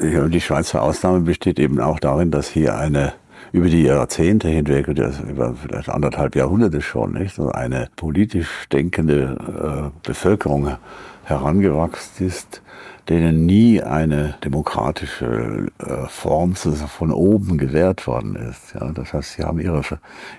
Die 0.00 0.40
Schweizer 0.40 0.82
Ausnahme 0.82 1.20
besteht 1.20 1.58
eben 1.58 1.80
auch 1.80 1.98
darin, 1.98 2.30
dass 2.30 2.48
hier 2.48 2.76
eine 2.76 3.14
über 3.52 3.68
die 3.68 3.82
Jahrzehnte 3.82 4.48
hinweg, 4.48 4.88
über 4.88 5.54
vielleicht 5.54 5.90
anderthalb 5.90 6.34
Jahrhunderte 6.36 6.80
schon, 6.80 7.12
nicht, 7.12 7.38
eine 7.38 7.88
politisch 7.96 8.66
denkende 8.72 9.90
äh, 9.92 10.06
Bevölkerung 10.06 10.76
herangewachsen 11.24 12.26
ist, 12.26 12.62
denen 13.08 13.44
nie 13.44 13.82
eine 13.82 14.36
demokratische 14.42 15.68
äh, 15.78 16.08
Form 16.08 16.54
von 16.54 17.12
oben 17.12 17.58
gewährt 17.58 18.06
worden 18.06 18.36
ist. 18.36 18.74
Ja, 18.74 18.90
das 18.92 19.12
heißt, 19.12 19.34
sie 19.34 19.44
haben 19.44 19.60
ihre, 19.60 19.82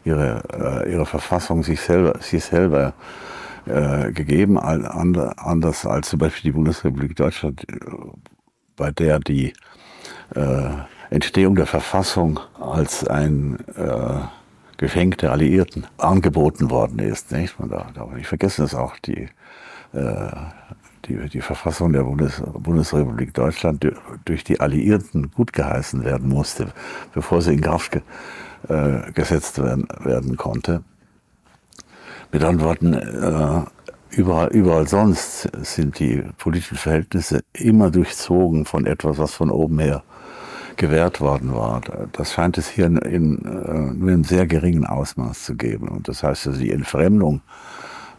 ihre, 0.06 0.44
äh, 0.86 0.92
ihre 0.92 1.06
Verfassung 1.06 1.64
sich 1.64 1.82
selber, 1.82 2.20
sich 2.20 2.44
selber 2.44 2.94
gegeben, 3.66 4.60
anders 4.60 5.86
als 5.86 6.10
zum 6.10 6.20
Beispiel 6.20 6.52
die 6.52 6.54
Bundesrepublik 6.54 7.16
Deutschland, 7.16 7.66
bei 8.76 8.92
der 8.92 9.20
die 9.20 9.54
äh, 10.36 10.70
Entstehung 11.10 11.56
der 11.56 11.66
Verfassung 11.66 12.40
als 12.60 13.06
ein 13.08 13.60
äh, 13.76 14.22
Geschenk 14.78 15.20
der 15.20 15.32
Alliierten 15.32 15.88
angeboten 15.98 16.70
worden 16.70 17.00
ist. 17.00 17.32
Nicht? 17.32 17.60
Man 17.60 17.70
darf, 17.70 17.94
darf 17.94 18.12
nicht 18.12 18.28
vergessen, 18.28 18.64
dass 18.64 18.76
auch 18.76 18.98
die, 18.98 19.30
äh, 19.94 20.32
die, 21.06 21.30
die 21.30 21.42
Verfassung 21.42 21.94
der 21.94 22.04
Bundes, 22.04 22.42
Bundesrepublik 22.54 23.34
Deutschland 23.34 23.86
durch 24.26 24.44
die 24.44 24.60
Alliierten 24.60 25.32
gut 25.32 25.54
geheißen 25.54 26.04
werden 26.04 26.30
musste, 26.30 26.68
bevor 27.14 27.42
sie 27.42 27.54
in 27.54 27.62
Kraft 27.62 27.92
ge, 27.92 28.02
äh, 28.70 29.12
gesetzt 29.12 29.62
werden, 29.62 29.88
werden 30.00 30.36
konnte. 30.36 30.84
Mit 32.32 32.44
anderen 32.44 32.68
Worten, 32.68 32.94
äh, 32.94 33.83
überall, 34.16 34.50
überall 34.50 34.88
sonst 34.88 35.50
sind 35.62 36.00
die 36.00 36.24
politischen 36.38 36.78
Verhältnisse 36.78 37.44
immer 37.54 37.92
durchzogen 37.92 38.66
von 38.66 38.86
etwas, 38.86 39.18
was 39.18 39.34
von 39.34 39.50
oben 39.50 39.80
her 39.80 40.04
gewährt 40.76 41.22
worden 41.22 41.54
war. 41.54 41.82
Das 42.14 42.34
scheint 42.34 42.58
es 42.58 42.68
hier 42.68 42.86
in, 42.86 42.98
in, 42.98 43.46
äh, 43.46 43.94
nur 43.94 44.10
in 44.10 44.24
sehr 44.24 44.48
geringen 44.48 44.86
Ausmaß 44.86 45.44
zu 45.44 45.56
geben. 45.56 45.88
Und 45.88 46.08
das 46.08 46.24
heißt, 46.24 46.48
also 46.48 46.60
die 46.60 46.72
Entfremdung 46.72 47.42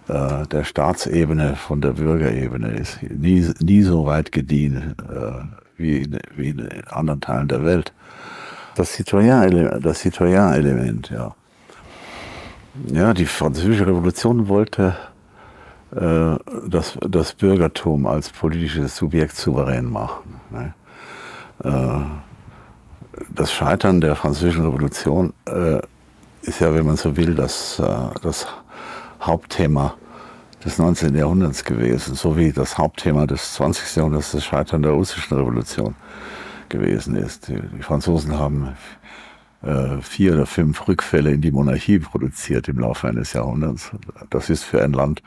äh, 0.08 0.46
der 0.46 0.64
Staatsebene 0.64 1.56
von 1.56 1.80
der 1.80 1.92
Bürgerebene 1.92 2.68
ist 2.68 3.02
nie, 3.02 3.48
nie 3.60 3.82
so 3.82 4.06
weit 4.06 4.32
gediehen 4.32 4.94
äh, 5.10 5.44
wie, 5.76 5.98
in, 5.98 6.18
wie 6.36 6.50
in 6.50 6.68
anderen 6.90 7.20
Teilen 7.20 7.48
der 7.48 7.64
Welt. 7.64 7.92
Das 8.76 8.92
Citoyen-Element, 8.92 9.84
das 9.84 10.00
Citoyen-Element, 10.00 11.10
ja. 11.10 11.34
Ja, 12.88 13.14
die 13.14 13.26
französische 13.26 13.86
Revolution 13.86 14.48
wollte 14.48 14.96
das, 15.94 16.98
das 17.08 17.34
Bürgertum 17.34 18.06
als 18.06 18.30
politisches 18.30 18.96
Subjekt 18.96 19.36
souverän 19.36 19.84
machen. 19.84 20.40
Ne? 20.50 20.74
Äh, 21.62 22.00
das 23.34 23.52
Scheitern 23.52 24.00
der 24.00 24.16
französischen 24.16 24.64
Revolution 24.64 25.32
äh, 25.46 25.80
ist 26.42 26.60
ja, 26.60 26.74
wenn 26.74 26.86
man 26.86 26.96
so 26.96 27.16
will, 27.16 27.34
das, 27.34 27.78
äh, 27.78 27.84
das 28.22 28.46
Hauptthema 29.20 29.94
des 30.64 30.78
19. 30.78 31.14
Jahrhunderts 31.14 31.64
gewesen, 31.64 32.14
so 32.14 32.36
wie 32.36 32.52
das 32.52 32.78
Hauptthema 32.78 33.26
des 33.26 33.54
20. 33.54 33.96
Jahrhunderts 33.96 34.32
das 34.32 34.44
Scheitern 34.44 34.82
der 34.82 34.92
russischen 34.92 35.36
Revolution 35.36 35.94
gewesen 36.68 37.16
ist. 37.16 37.48
Die 37.48 37.82
Franzosen 37.82 38.38
haben 38.38 38.74
äh, 39.64 40.00
vier 40.00 40.34
oder 40.34 40.46
fünf 40.46 40.86
Rückfälle 40.88 41.32
in 41.32 41.40
die 41.40 41.50
Monarchie 41.50 41.98
produziert 41.98 42.68
im 42.68 42.78
Laufe 42.78 43.08
eines 43.08 43.32
Jahrhunderts. 43.32 43.90
Das 44.30 44.50
ist 44.50 44.64
für 44.64 44.82
ein 44.82 44.92
Land, 44.92 45.22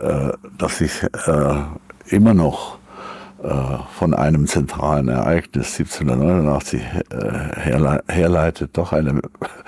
äh, 0.00 0.30
das 0.56 0.78
sich 0.78 1.02
äh, 1.02 1.62
immer 2.06 2.34
noch 2.34 2.78
äh, 3.42 3.48
von 3.92 4.14
einem 4.14 4.46
zentralen 4.46 5.08
Ereignis 5.08 5.78
1789 5.78 6.82
äh, 7.10 8.12
herleitet, 8.12 8.76
doch 8.76 8.92
eine 8.92 9.20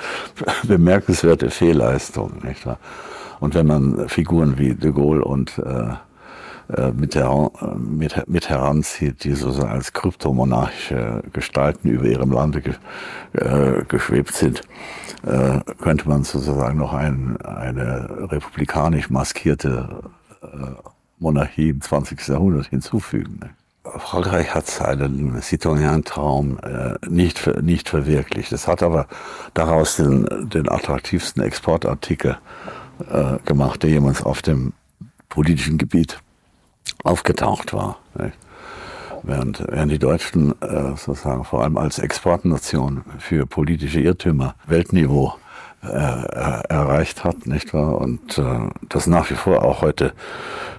bemerkenswerte 0.64 1.50
Fehlleistung. 1.50 2.40
Nicht 2.42 2.66
wahr? 2.66 2.78
Und 3.38 3.54
wenn 3.54 3.66
man 3.66 4.08
Figuren 4.08 4.58
wie 4.58 4.74
de 4.74 4.92
Gaulle 4.92 5.24
und 5.24 5.58
äh, 5.58 5.94
mit, 6.94 7.14
her 7.14 7.50
mit, 7.76 8.28
mit 8.28 8.48
heranzieht, 8.48 9.24
die 9.24 9.34
sozusagen 9.34 9.72
als 9.72 9.92
kryptomonarchische 9.92 11.22
Gestalten 11.32 11.88
über 11.88 12.04
ihrem 12.04 12.32
Lande 12.32 12.60
ge, 12.60 12.74
äh, 13.32 13.84
geschwebt 13.88 14.34
sind, 14.34 14.62
äh, 15.26 15.60
könnte 15.80 16.08
man 16.08 16.24
sozusagen 16.24 16.78
noch 16.78 16.92
ein, 16.92 17.36
eine 17.40 18.30
republikanisch 18.30 19.10
maskierte 19.10 20.10
äh, 20.42 20.46
Monarchie 21.18 21.70
im 21.70 21.80
20. 21.80 22.28
Jahrhundert 22.28 22.66
hinzufügen. 22.66 23.40
Frankreich 23.82 24.54
hat 24.54 24.66
seinen 24.66 25.40
Citoyen-Traum 25.40 26.58
äh, 26.62 26.94
nicht, 27.08 27.46
nicht 27.62 27.88
verwirklicht. 27.88 28.52
Es 28.52 28.68
hat 28.68 28.82
aber 28.82 29.06
daraus 29.54 29.96
den, 29.96 30.26
den 30.48 30.68
attraktivsten 30.68 31.42
Exportartikel 31.42 32.38
äh, 33.10 33.38
gemacht, 33.44 33.82
der 33.82 33.90
jemals 33.90 34.22
auf 34.22 34.42
dem 34.42 34.72
politischen 35.28 35.78
Gebiet 35.78 36.20
aufgetaucht 37.04 37.72
war. 37.72 37.98
Nicht? 38.14 38.36
Während, 39.22 39.62
während 39.68 39.92
die 39.92 39.98
Deutschen 39.98 40.54
äh, 40.62 40.96
sozusagen 40.96 41.44
vor 41.44 41.62
allem 41.62 41.76
als 41.76 41.98
Exportnation 41.98 43.04
für 43.18 43.46
politische 43.46 44.00
Irrtümer 44.00 44.54
Weltniveau 44.66 45.34
äh, 45.82 45.86
erreicht 45.86 47.24
hat, 47.24 47.46
nicht 47.46 47.74
wahr? 47.74 47.98
Und 47.98 48.38
äh, 48.38 48.68
das 48.88 49.06
nach 49.06 49.30
wie 49.30 49.34
vor 49.34 49.62
auch 49.62 49.82
heute 49.82 50.14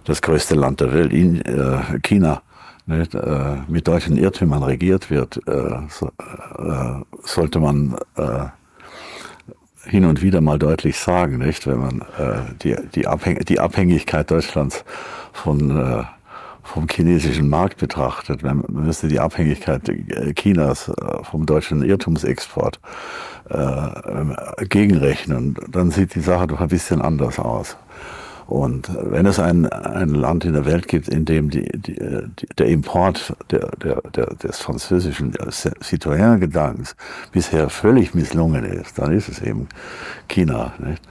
das 0.05 0.21
größte 0.21 0.55
Land 0.55 0.81
der 0.81 0.91
Welt, 0.93 1.13
in, 1.13 1.41
äh, 1.41 1.99
China, 2.01 2.41
nicht, 2.87 3.13
äh, 3.13 3.57
mit 3.67 3.87
deutschen 3.87 4.17
Irrtümern 4.17 4.63
regiert 4.63 5.11
wird, 5.11 5.37
äh, 5.47 5.77
so, 5.89 6.07
äh, 6.07 7.03
sollte 7.23 7.59
man 7.59 7.95
äh, 8.15 8.45
hin 9.85 10.05
und 10.05 10.21
wieder 10.21 10.41
mal 10.41 10.59
deutlich 10.59 10.97
sagen, 10.97 11.37
nicht, 11.37 11.67
wenn 11.67 11.79
man 11.79 12.01
äh, 12.17 12.53
die, 12.61 12.75
die, 12.95 13.07
Abhäng 13.07 13.39
die 13.45 13.59
Abhängigkeit 13.59 14.29
Deutschlands 14.29 14.83
von 15.33 15.77
äh, 15.77 16.03
vom 16.63 16.87
chinesischen 16.87 17.49
Markt 17.49 17.77
betrachtet, 17.77 18.43
man 18.43 18.63
müsste 18.69 19.07
die 19.07 19.19
Abhängigkeit 19.19 19.81
Chinas 20.35 20.89
äh, 20.89 21.23
vom 21.23 21.45
deutschen 21.45 21.83
Irrtumsexport 21.83 22.79
äh, 23.49 24.65
gegenrechnen, 24.65 25.55
dann 25.69 25.91
sieht 25.91 26.15
die 26.15 26.21
Sache 26.21 26.47
doch 26.47 26.61
ein 26.61 26.69
bisschen 26.69 27.01
anders 27.01 27.39
aus. 27.39 27.77
Und 28.47 28.89
wenn 28.93 29.25
es 29.25 29.39
ein, 29.39 29.65
ein 29.67 30.09
Land 30.09 30.43
in 30.43 30.53
der 30.53 30.65
Welt 30.65 30.89
gibt, 30.89 31.07
in 31.07 31.23
dem 31.23 31.49
die, 31.49 31.69
die, 31.71 31.93
die, 31.93 32.47
der 32.57 32.67
Import 32.67 33.33
der, 33.49 33.69
der, 33.77 34.01
der, 34.13 34.25
des 34.35 34.59
französischen 34.59 35.33
Citoyen-Gedankens 35.81 36.97
bisher 37.31 37.69
völlig 37.69 38.13
misslungen 38.13 38.65
ist, 38.65 38.99
dann 38.99 39.13
ist 39.13 39.29
es 39.29 39.41
eben 39.41 39.69
China. 40.27 40.73
Nicht? 40.79 41.01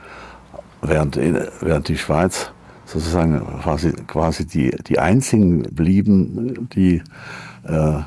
Während, 0.82 1.16
während 1.16 1.88
die 1.88 1.96
Schweiz 1.96 2.50
sozusagen 2.90 3.40
quasi, 3.62 3.92
quasi 4.06 4.46
die, 4.46 4.70
die 4.70 4.98
einzigen 4.98 5.62
blieben, 5.62 6.68
die 6.70 7.02
äh, 7.64 8.00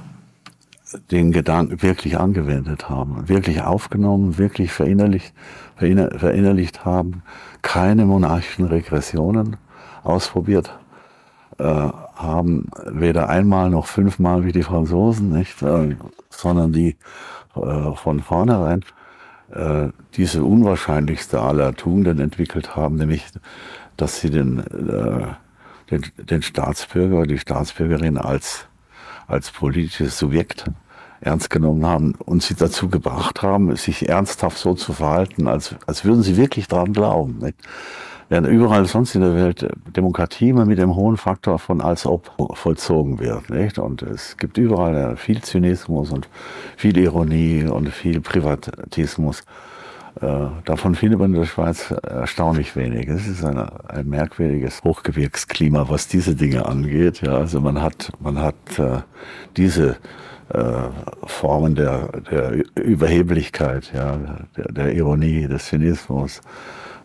den 1.09 1.31
Gedanken 1.31 1.81
wirklich 1.81 2.19
angewendet 2.19 2.89
haben, 2.89 3.27
wirklich 3.29 3.61
aufgenommen, 3.61 4.37
wirklich 4.37 4.71
verinnerlicht, 4.71 5.33
verinnerlicht 5.77 6.85
haben, 6.85 7.23
keine 7.61 8.05
monarchischen 8.05 8.65
Regressionen 8.65 9.57
ausprobiert 10.03 10.77
äh, 11.57 11.63
haben, 11.63 12.67
weder 12.85 13.29
einmal 13.29 13.69
noch 13.69 13.87
fünfmal 13.87 14.45
wie 14.45 14.51
die 14.51 14.63
Franzosen, 14.63 15.29
nicht, 15.29 15.61
äh, 15.61 15.95
sondern 16.29 16.73
die 16.73 16.97
äh, 17.55 17.95
von 17.95 18.19
vornherein 18.19 18.83
äh, 19.51 19.89
diese 20.15 20.43
unwahrscheinlichste 20.43 21.41
aller 21.41 21.73
Tugenden 21.73 22.19
entwickelt 22.19 22.75
haben, 22.75 22.95
nämlich, 22.95 23.25
dass 23.97 24.19
sie 24.19 24.29
den, 24.29 24.59
äh, 24.59 25.27
den, 25.91 26.05
den 26.17 26.41
Staatsbürger 26.41 27.23
die 27.23 27.39
Staatsbürgerin 27.39 28.17
als, 28.17 28.65
als 29.27 29.51
politisches 29.51 30.17
Subjekt 30.17 30.65
ernst 31.21 31.49
genommen 31.49 31.85
haben 31.85 32.15
und 32.25 32.43
sie 32.43 32.55
dazu 32.55 32.89
gebracht 32.89 33.41
haben, 33.41 33.75
sich 33.75 34.09
ernsthaft 34.09 34.57
so 34.57 34.73
zu 34.73 34.93
verhalten, 34.93 35.47
als, 35.47 35.75
als 35.87 36.03
würden 36.05 36.21
sie 36.21 36.37
wirklich 36.37 36.67
daran 36.67 36.93
glauben. 36.93 37.39
Nicht? 37.39 37.55
Während 38.29 38.47
überall 38.47 38.85
sonst 38.85 39.15
in 39.15 39.21
der 39.21 39.35
Welt 39.35 39.67
Demokratie 39.95 40.49
immer 40.49 40.65
mit 40.65 40.79
dem 40.79 40.95
hohen 40.95 41.17
Faktor 41.17 41.59
von 41.59 41.81
als 41.81 42.05
ob 42.05 42.31
vollzogen 42.55 43.19
wird. 43.19 43.49
Nicht? 43.49 43.77
Und 43.77 44.01
es 44.01 44.37
gibt 44.37 44.57
überall 44.57 45.15
viel 45.17 45.41
Zynismus 45.41 46.11
und 46.11 46.27
viel 46.75 46.97
Ironie 46.97 47.65
und 47.65 47.89
viel 47.89 48.21
Privatismus. 48.21 49.43
Äh, 50.23 50.47
davon 50.63 50.95
findet 50.95 51.19
man 51.19 51.33
in 51.33 51.41
der 51.41 51.47
Schweiz 51.47 51.91
erstaunlich 51.91 52.77
wenig. 52.77 53.09
Es 53.09 53.27
ist 53.27 53.43
ein, 53.43 53.57
ein 53.57 54.07
merkwürdiges 54.07 54.81
Hochgebirgsklima, 54.83 55.89
was 55.89 56.07
diese 56.07 56.33
Dinge 56.33 56.65
angeht. 56.65 57.21
Ja, 57.21 57.37
also 57.37 57.59
man 57.59 57.81
hat, 57.81 58.09
man 58.21 58.39
hat 58.39 58.55
äh, 58.79 58.99
diese 59.57 59.97
äh, 60.53 60.73
Formen 61.25 61.75
der, 61.75 62.07
der 62.31 62.63
Überheblichkeit, 62.75 63.91
ja, 63.93 64.17
der, 64.55 64.71
der 64.71 64.93
Ironie, 64.93 65.47
des 65.47 65.65
Zynismus, 65.65 66.41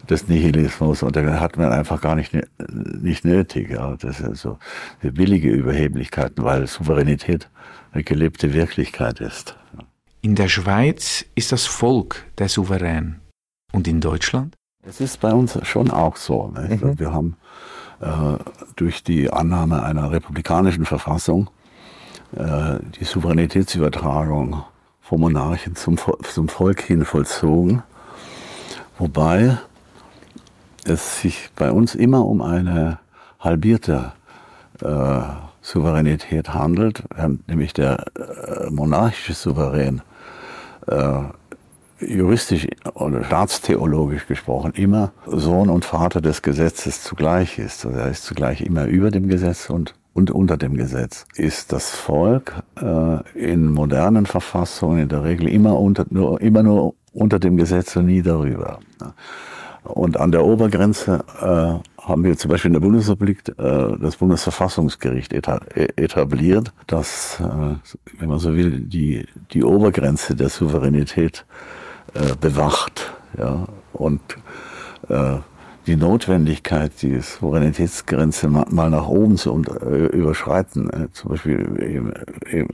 des 0.09 0.29
Nihilismus 0.29 1.03
und 1.03 1.17
da 1.17 1.41
hat 1.41 1.57
man 1.57 1.73
einfach 1.73 2.01
gar 2.01 2.15
nicht, 2.15 2.33
nicht 2.69 3.25
nötig. 3.25 3.71
Ja. 3.71 3.97
Das 3.99 4.21
ist 4.21 4.43
so 4.43 4.59
billige 5.03 5.51
Überheblichkeiten, 5.51 6.45
weil 6.45 6.69
Souveränität 6.69 7.51
eine 7.93 8.05
gelebte 8.05 8.55
Wirklichkeit 8.55 9.21
ist. 9.21 9.57
In 10.21 10.35
der 10.35 10.49
Schweiz 10.49 11.25
ist 11.37 11.53
das 11.53 11.67
Volk 11.67 12.27
der 12.39 12.49
Souverän. 12.49 13.21
Und 13.73 13.87
in 13.87 14.01
Deutschland? 14.01 14.55
Es 14.83 15.01
ist 15.01 15.21
bei 15.21 15.33
uns 15.33 15.59
schon 15.63 15.91
auch 15.91 16.17
so. 16.17 16.53
Mhm. 16.57 16.99
Wir 16.99 17.13
haben 17.13 17.37
äh, 18.01 18.07
durch 18.75 19.05
die 19.05 19.33
Annahme 19.33 19.83
einer 19.83 20.11
republikanischen 20.11 20.87
Verfassung 20.87 21.51
äh, 22.35 22.79
die 22.99 23.05
Souveränitätsübertragung 23.05 24.65
vom 25.01 25.21
Monarchen 25.21 25.77
zum, 25.77 25.99
zum 26.23 26.49
Volk 26.49 26.83
hin 26.83 27.05
vollzogen, 27.05 27.83
wobei 28.99 29.59
es 30.85 31.21
sich 31.21 31.51
bei 31.55 31.71
uns 31.71 31.95
immer 31.95 32.27
um 32.27 32.43
eine 32.43 32.99
halbierte 33.39 34.13
äh, 34.83 35.21
Souveränität 35.63 36.55
handelt, 36.55 37.05
nämlich 37.47 37.73
der 37.73 38.05
äh, 38.17 38.71
monarchische 38.71 39.35
Souverän 39.35 40.03
juristisch 42.01 42.69
oder 42.95 43.25
staatstheologisch 43.25 44.27
gesprochen 44.27 44.73
immer 44.75 45.13
Sohn 45.27 45.69
und 45.69 45.85
Vater 45.85 46.21
des 46.21 46.43
Gesetzes 46.43 47.03
zugleich 47.03 47.59
ist. 47.59 47.85
Also 47.85 47.99
er 47.99 48.09
ist 48.09 48.25
zugleich 48.25 48.61
immer 48.61 48.87
über 48.87 49.11
dem 49.11 49.29
Gesetz 49.29 49.69
und, 49.71 49.95
und 50.15 50.31
unter 50.31 50.57
dem 50.57 50.77
Gesetz. 50.77 51.27
Ist 51.35 51.73
das 51.73 51.91
Volk 51.91 52.63
äh, 52.81 53.19
in 53.35 53.73
modernen 53.73 54.27
Verfassungen 54.27 55.01
in 55.01 55.09
der 55.09 55.25
Regel 55.25 55.49
immer, 55.49 55.79
unter, 55.79 56.07
nur, 56.11 56.41
immer 56.41 56.63
nur 56.63 56.95
unter 57.13 57.39
dem 57.39 57.57
Gesetz 57.57 57.97
und 57.97 58.07
nie 58.07 58.23
darüber. 58.23 58.79
Und 59.89 60.19
an 60.19 60.33
der 60.33 60.45
Obergrenze 60.45 61.25
äh, 61.41 62.03
haben 62.03 62.25
wir 62.25 62.37
zum 62.37 62.51
Beispiel 62.51 62.69
in 62.69 62.75
der 62.75 62.81
Bundesrepublik 62.81 63.49
äh, 63.49 63.97
das 64.01 64.17
Bundesverfassungsgericht 64.17 65.33
etabliert, 65.33 66.73
das, 66.87 67.41
äh, 67.41 67.77
wenn 68.19 68.29
man 68.29 68.39
so 68.39 68.55
will, 68.55 68.81
die, 68.81 69.27
die 69.53 69.65
Obergrenze 69.65 70.37
der 70.37 70.51
Souveränität 70.51 71.47
äh, 72.15 72.35
bewacht. 72.39 73.15
Ja? 73.39 73.67
Und 73.95 74.21
äh, 75.09 75.39
die 75.87 75.97
Notwendigkeit, 75.97 76.93
die 77.01 77.19
Souveränitätsgrenze 77.21 78.49
mal 78.49 78.91
nach 78.91 79.09
oben 79.09 79.39
zu 79.39 79.63
äh, 79.81 80.07
überschreiten, 80.07 80.91
äh, 80.91 81.11
zum 81.13 81.31
Beispiel 81.31 82.13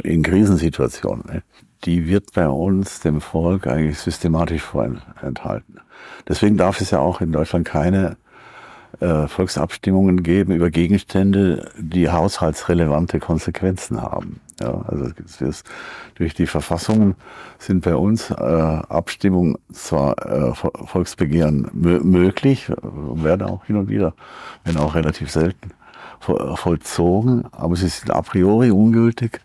in, 0.02 0.22
Krisensituationen, 0.24 1.24
ne? 1.26 1.42
die 1.84 2.08
wird 2.08 2.32
bei 2.34 2.48
uns 2.48 3.00
dem 3.00 3.20
Volk 3.20 3.68
eigentlich 3.68 3.98
systematisch 3.98 4.62
vorenthalten. 4.62 5.78
Deswegen 6.28 6.56
darf 6.56 6.80
es 6.80 6.90
ja 6.90 7.00
auch 7.00 7.20
in 7.20 7.32
Deutschland 7.32 7.66
keine 7.66 8.16
äh, 9.00 9.26
Volksabstimmungen 9.26 10.22
geben 10.22 10.54
über 10.54 10.70
Gegenstände, 10.70 11.70
die 11.78 12.10
haushaltsrelevante 12.10 13.18
Konsequenzen 13.18 14.00
haben. 14.00 14.40
Ja, 14.60 14.82
also 14.86 15.10
ist, 15.40 15.66
durch 16.14 16.34
die 16.34 16.46
Verfassungen 16.46 17.16
sind 17.58 17.84
bei 17.84 17.96
uns 17.96 18.30
äh, 18.30 18.34
Abstimmungen 18.34 19.56
zwar 19.72 20.16
äh, 20.24 20.54
Volksbegehren 20.54 21.68
möglich, 21.72 22.70
werden 22.82 23.46
auch 23.46 23.64
hin 23.64 23.76
und 23.76 23.88
wieder, 23.88 24.14
wenn 24.62 24.76
auch 24.76 24.94
relativ 24.94 25.30
selten, 25.30 25.72
vollzogen, 26.20 27.44
aber 27.50 27.76
sie 27.76 27.88
sind 27.88 28.10
a 28.10 28.22
priori 28.22 28.70
ungültig, 28.70 29.40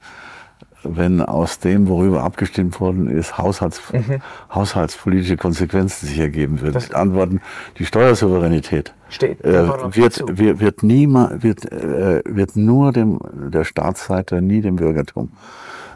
wenn 0.83 1.21
aus 1.21 1.59
dem, 1.59 1.87
worüber 1.87 2.23
abgestimmt 2.23 2.79
worden 2.79 3.09
ist, 3.09 3.37
Haushalts, 3.37 3.81
mhm. 3.91 4.21
haushaltspolitische 4.53 5.37
Konsequenzen 5.37 6.07
sich 6.07 6.19
ergeben 6.19 6.61
würden. 6.61 6.73
Das 6.73 6.91
Antworten, 6.91 7.41
die 7.77 7.85
Steuersouveränität 7.85 8.93
steht, 9.09 9.43
äh, 9.43 9.67
wird, 9.95 10.37
wird, 10.37 10.59
wird, 10.59 10.83
niemals, 10.83 11.43
wird, 11.43 11.71
äh, 11.71 12.21
wird 12.25 12.55
nur 12.55 12.91
dem, 12.91 13.19
der 13.33 13.65
Staatsseite, 13.65 14.41
nie 14.41 14.61
dem 14.61 14.77
Bürgertum 14.77 15.31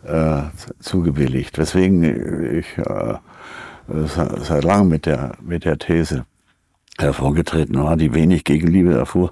äh, 0.05 0.41
zugebilligt. 0.79 1.57
Weswegen 1.57 2.03
ich 2.59 2.77
äh, 2.77 3.15
seit 3.87 4.63
langem 4.63 4.89
mit 4.89 5.05
der, 5.05 5.33
mit 5.41 5.65
der 5.65 5.77
These 5.77 6.25
hervorgetreten 6.99 7.81
war, 7.81 7.97
die 7.97 8.13
wenig 8.13 8.43
Gegenliebe 8.43 8.93
erfuhr, 8.93 9.31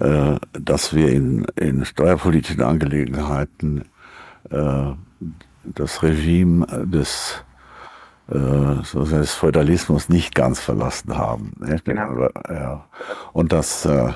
äh, 0.00 0.36
dass 0.52 0.94
wir 0.94 1.10
in, 1.10 1.44
in 1.56 1.84
steuerpolitischen 1.84 2.62
Angelegenheiten 2.62 3.84
äh, 4.50 4.92
das 5.64 6.02
Regime 6.02 6.66
des, 6.86 7.42
äh, 8.28 8.34
des 8.94 9.34
Feudalismus 9.34 10.08
nicht 10.08 10.34
ganz 10.34 10.60
verlassen 10.60 11.16
haben. 11.16 11.52
Genau. 11.84 12.28
Ja. 12.48 12.84
Und 13.32 13.52
dass 13.52 13.84
äh, 13.84 14.12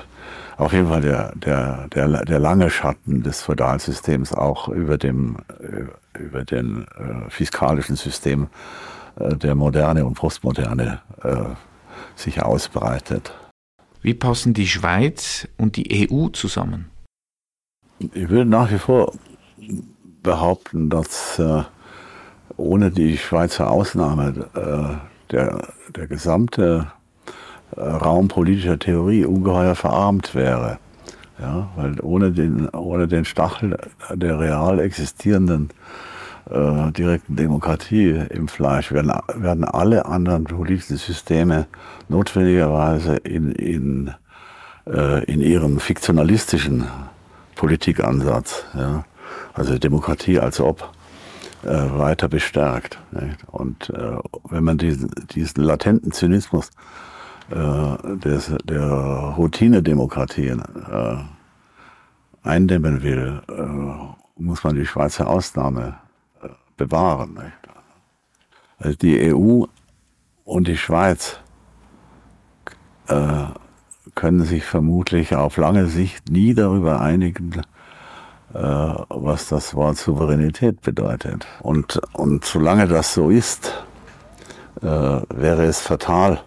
auf 0.57 0.73
jeden 0.73 0.87
Fall 0.87 1.01
der, 1.01 1.33
der, 1.35 1.87
der, 1.89 2.07
der 2.25 2.39
lange 2.39 2.69
Schatten 2.69 3.23
des 3.23 3.41
Feudalsystems 3.41 4.33
auch 4.33 4.69
über 4.69 4.97
dem 4.97 5.37
äh, 5.59 5.85
über 6.19 6.43
den 6.43 6.85
äh, 6.97 7.29
fiskalischen 7.29 7.95
System 7.95 8.47
äh, 9.17 9.35
der 9.35 9.55
Moderne 9.55 10.05
und 10.05 10.15
Postmoderne 10.15 11.01
äh, 11.23 11.35
sich 12.15 12.41
ausbreitet. 12.41 13.33
Wie 14.01 14.13
passen 14.13 14.53
die 14.53 14.67
Schweiz 14.67 15.47
und 15.57 15.77
die 15.77 16.09
EU 16.09 16.29
zusammen? 16.29 16.89
Ich 17.99 18.29
will 18.29 18.45
nach 18.45 18.71
wie 18.71 18.77
vor 18.77 19.13
behaupten, 20.25 20.89
dass 20.89 21.39
äh, 21.39 21.63
ohne 22.57 22.91
die 22.91 23.17
Schweizer 23.17 23.71
Ausnahme 23.71 24.47
äh, 24.53 25.31
der, 25.31 25.67
der 25.95 26.07
gesamte 26.07 26.87
äh, 27.75 27.81
Raum 27.81 28.27
politischer 28.27 28.77
Theorie 28.77 29.25
ungeheuer 29.25 29.75
verarmt 29.75 30.35
wäre. 30.35 30.79
Ja, 31.39 31.69
weil 31.75 31.99
ohne 32.01 32.31
den, 32.31 32.69
ohne 32.69 33.07
den 33.07 33.25
Stachel 33.25 33.77
der 34.13 34.39
real 34.39 34.79
existierenden 34.79 35.69
äh, 36.49 36.91
direkten 36.91 37.35
Demokratie 37.35 38.21
im 38.29 38.47
Fleisch 38.47 38.91
werden, 38.91 39.11
werden 39.35 39.65
alle 39.65 40.05
anderen 40.05 40.45
politischen 40.45 40.97
Systeme 40.97 41.67
notwendigerweise 42.07 43.17
in, 43.17 43.51
in, 43.51 44.11
äh, 44.87 45.25
in 45.25 45.41
ihrem 45.41 45.79
fiktionalistischen 45.81 46.85
Politikansatz 47.55 48.63
ja, 48.73 49.03
also 49.53 49.77
Demokratie 49.77 50.39
als 50.39 50.59
ob, 50.59 50.91
äh, 51.65 51.97
weiter 51.97 52.27
bestärkt. 52.27 52.99
Nicht? 53.11 53.43
Und 53.47 53.89
äh, 53.89 54.17
wenn 54.49 54.63
man 54.63 54.77
diesen, 54.77 55.09
diesen 55.31 55.63
latenten 55.63 56.11
Zynismus 56.11 56.69
äh, 57.49 58.17
des, 58.17 58.53
der 58.65 58.83
Routine-Demokratien 59.37 60.61
äh, 60.91 62.47
eindämmen 62.47 63.01
will, 63.01 63.41
äh, 63.49 64.41
muss 64.41 64.63
man 64.63 64.75
die 64.75 64.85
Schweizer 64.85 65.27
Ausnahme 65.27 65.97
äh, 66.43 66.49
bewahren. 66.77 67.33
Nicht? 67.33 67.75
Also 68.77 68.97
die 68.97 69.33
EU 69.33 69.63
und 70.43 70.67
die 70.67 70.77
Schweiz 70.77 71.39
können 74.15 74.45
sich 74.45 74.65
vermutlich 74.65 75.35
auf 75.35 75.57
lange 75.57 75.85
Sicht 75.85 76.31
nie 76.31 76.55
darüber 76.55 77.01
einigen, 77.01 77.61
was 78.59 79.49
das 79.49 79.75
Wort 79.75 79.97
Souveränität 79.97 80.81
bedeutet. 80.81 81.45
Und, 81.61 81.99
und 82.13 82.45
solange 82.45 82.87
das 82.87 83.13
so 83.13 83.29
ist, 83.29 83.85
äh, 84.81 84.85
wäre 84.85 85.65
es 85.65 85.81
fatal, 85.81 86.41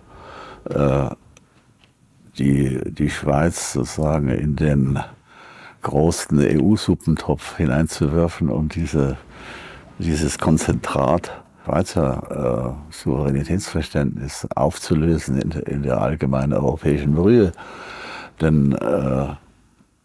äh, 0.71 1.09
die, 2.39 2.81
die 2.93 3.11
Schweiz 3.11 3.73
sozusagen 3.73 4.29
in 4.29 4.57
den 4.57 4.99
großen 5.83 6.39
EU-Suppentopf 6.39 7.57
hineinzuwerfen, 7.57 8.49
um 8.49 8.69
diese, 8.69 9.17
dieses 9.99 10.39
Konzentrat 10.39 11.33
Schweizer 11.65 12.79
äh, 12.91 12.93
Souveränitätsverständnis 12.95 14.49
aufzulösen 14.55 15.39
in, 15.39 15.51
in, 15.51 15.83
der 15.83 16.01
allgemeinen 16.01 16.55
europäischen 16.55 17.15
Brühe. 17.15 17.53
Denn 18.41 18.73
äh, 18.73 19.27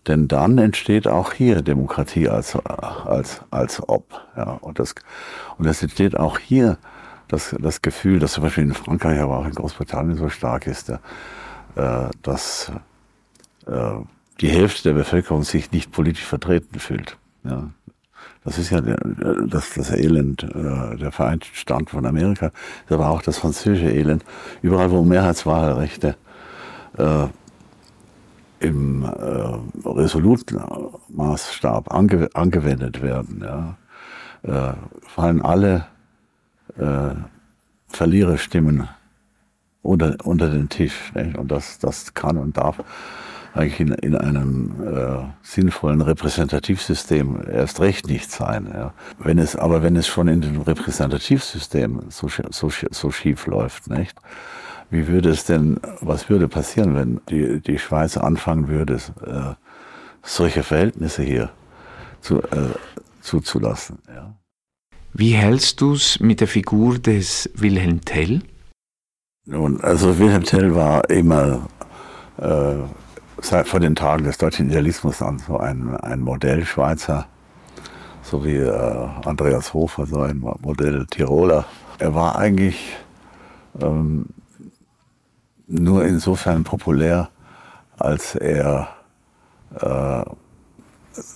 denn 0.08 0.28
dann 0.28 0.58
entsteht 0.58 1.08
auch 1.08 1.34
hier 1.34 1.62
Demokratie 1.62 2.28
als, 2.30 2.56
als, 2.56 3.42
als 3.52 3.88
ob. 3.88 4.22
Ja, 4.36 4.58
und, 4.62 4.80
das, 4.80 4.96
und 5.58 5.66
es 5.66 5.82
entsteht 5.82 6.18
auch 6.18 6.40
hier 6.40 6.78
das, 7.28 7.56
das 7.60 7.82
Gefühl, 7.82 8.20
das 8.20 8.34
zum 8.34 8.44
Beispiel 8.44 8.66
in 8.66 8.74
Frankreich, 8.74 9.20
aber 9.20 9.38
auch 9.40 9.46
in 9.46 9.54
Großbritannien 9.54 10.18
so 10.18 10.30
stark 10.30 10.68
ist, 10.68 10.90
äh, 10.90 11.00
dass 12.22 12.72
äh, 13.66 13.92
die 14.42 14.50
Hälfte 14.50 14.84
der 14.84 14.94
Bevölkerung 14.94 15.44
sich 15.44 15.72
nicht 15.72 15.92
politisch 15.92 16.26
vertreten 16.26 16.80
fühlt. 16.80 17.18
Ja. 17.44 17.70
Das 18.44 18.58
ist 18.58 18.72
ja 18.72 18.82
der, 18.82 18.98
das, 19.48 19.74
das 19.74 19.90
Elend 19.92 20.44
äh, 20.44 20.98
der 20.98 21.12
Vereinigten 21.12 21.56
Staaten 21.56 21.88
von 21.88 22.06
Amerika, 22.06 22.52
aber 22.90 23.10
auch 23.10 23.22
das 23.22 23.38
französische 23.38 23.90
Elend. 23.90 24.26
Überall, 24.62 24.92
wo 24.92 25.04
Mehrheitswahlrechte 25.04 26.18
äh, 26.98 27.28
im 28.64 29.04
äh, 29.04 29.88
resoluten 29.88 30.62
Maßstab 31.10 31.94
ange 31.94 32.30
angewendet 32.34 33.02
werden, 33.02 33.44
ja, 33.44 33.78
äh, 34.44 34.74
fallen 35.02 35.42
alle 35.42 35.86
äh, 36.78 37.16
Verliererstimmen 37.88 38.88
unter, 39.82 40.16
unter 40.24 40.50
den 40.50 40.70
Tisch. 40.70 41.12
Nicht? 41.14 41.38
Und 41.38 41.52
das, 41.52 41.78
das 41.80 42.14
kann 42.14 42.38
und 42.38 42.58
darf 42.58 42.84
eigentlich 43.54 43.80
in, 43.80 43.94
in 43.94 44.16
einem 44.16 44.74
äh, 44.84 45.26
sinnvollen 45.44 46.02
Repräsentativsystem 46.02 47.44
erst 47.52 47.82
recht 47.82 48.08
nicht 48.08 48.32
sein. 48.32 48.72
Ja. 48.74 48.94
Wenn 49.20 49.38
es, 49.38 49.56
aber 49.56 49.84
wenn 49.84 49.96
es 49.96 50.08
schon 50.08 50.28
in 50.28 50.42
dem 50.42 50.62
Repräsentativsystem 50.62 52.02
so, 52.10 52.28
so, 52.50 52.72
so 52.90 53.12
schief 53.12 53.46
läuft, 53.46 53.90
nicht? 53.90 54.18
Wie 54.94 55.08
würde 55.08 55.32
es 55.32 55.44
denn, 55.44 55.80
was 56.02 56.30
würde 56.30 56.48
passieren, 56.48 56.94
wenn 56.96 57.20
die, 57.28 57.60
die 57.62 57.80
Schweiz 57.80 58.16
anfangen 58.16 58.68
würde, 58.68 59.00
äh, 59.26 59.56
solche 60.22 60.62
Verhältnisse 60.62 61.24
hier 61.24 61.50
zu, 62.22 62.44
äh, 62.44 62.76
zuzulassen. 63.22 63.98
Ja. 64.08 64.36
Wie 65.12 65.34
hältst 65.34 65.82
du 65.82 65.94
es 65.94 66.20
mit 66.20 66.42
der 66.42 66.48
Figur 66.48 67.00
des 67.00 67.50
Wilhelm 67.56 68.02
Tell? 68.02 68.44
Nun, 69.46 69.82
also 69.82 70.20
Wilhelm 70.20 70.44
Tell 70.44 70.76
war 70.76 71.10
immer 71.10 71.68
äh, 72.38 72.76
seit 73.42 73.68
vor 73.68 73.80
den 73.80 73.96
Tagen 73.96 74.26
des 74.26 74.38
deutschen 74.38 74.70
Idealismus 74.70 75.24
an 75.24 75.40
so 75.40 75.58
ein, 75.58 75.98
ein 75.98 76.20
Modell 76.20 76.66
Schweizer, 76.66 77.26
so 78.22 78.46
wie 78.46 78.58
äh, 78.58 79.08
Andreas 79.26 79.74
Hofer, 79.74 80.06
so 80.06 80.22
ein 80.22 80.38
Modell 80.38 81.08
Tiroler. 81.08 81.66
Er 81.98 82.14
war 82.14 82.38
eigentlich 82.38 82.96
ähm, 83.82 84.28
nur 85.68 86.06
insofern 86.06 86.64
populär, 86.64 87.30
als 87.98 88.36
er 88.36 88.90
äh, 89.80 90.24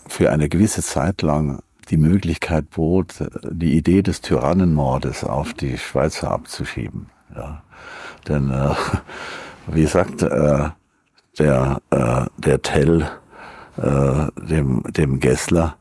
für 0.08 0.32
eine 0.32 0.50
gewisse 0.50 0.82
Zeit 0.82 1.22
lang 1.22 1.60
die 1.90 1.98
Möglichkeit 1.98 2.70
bot, 2.72 3.16
die 3.50 3.78
Idee 3.78 4.02
des 4.02 4.22
Tyrannenmordes 4.22 5.24
auf 5.24 5.54
die 5.54 5.78
Schweizer 5.78 6.32
abzuschieben. 6.32 7.10
Ja. 7.36 7.64
Denn, 8.28 8.52
äh, 8.52 8.76
wie 9.68 9.86
sagt 9.86 10.22
äh, 10.22 10.70
der, 11.40 11.82
äh, 11.92 12.26
der 12.38 12.62
Tell 12.62 13.08
äh, 13.78 14.28
dem, 14.42 14.84
dem 14.90 15.20
Gessler, 15.20 15.76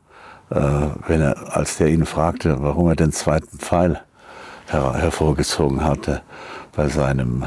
äh, 0.49 0.61
wenn 1.07 1.21
er, 1.21 1.55
als 1.55 1.77
der 1.77 1.89
ihn 1.89 2.05
fragte, 2.05 2.61
warum 2.61 2.87
er 2.87 2.95
den 2.95 3.11
zweiten 3.11 3.57
Pfeil 3.57 4.01
her 4.67 4.93
hervorgezogen 4.93 5.83
hatte 5.83 6.21
bei 6.75 6.87
seinem 6.87 7.45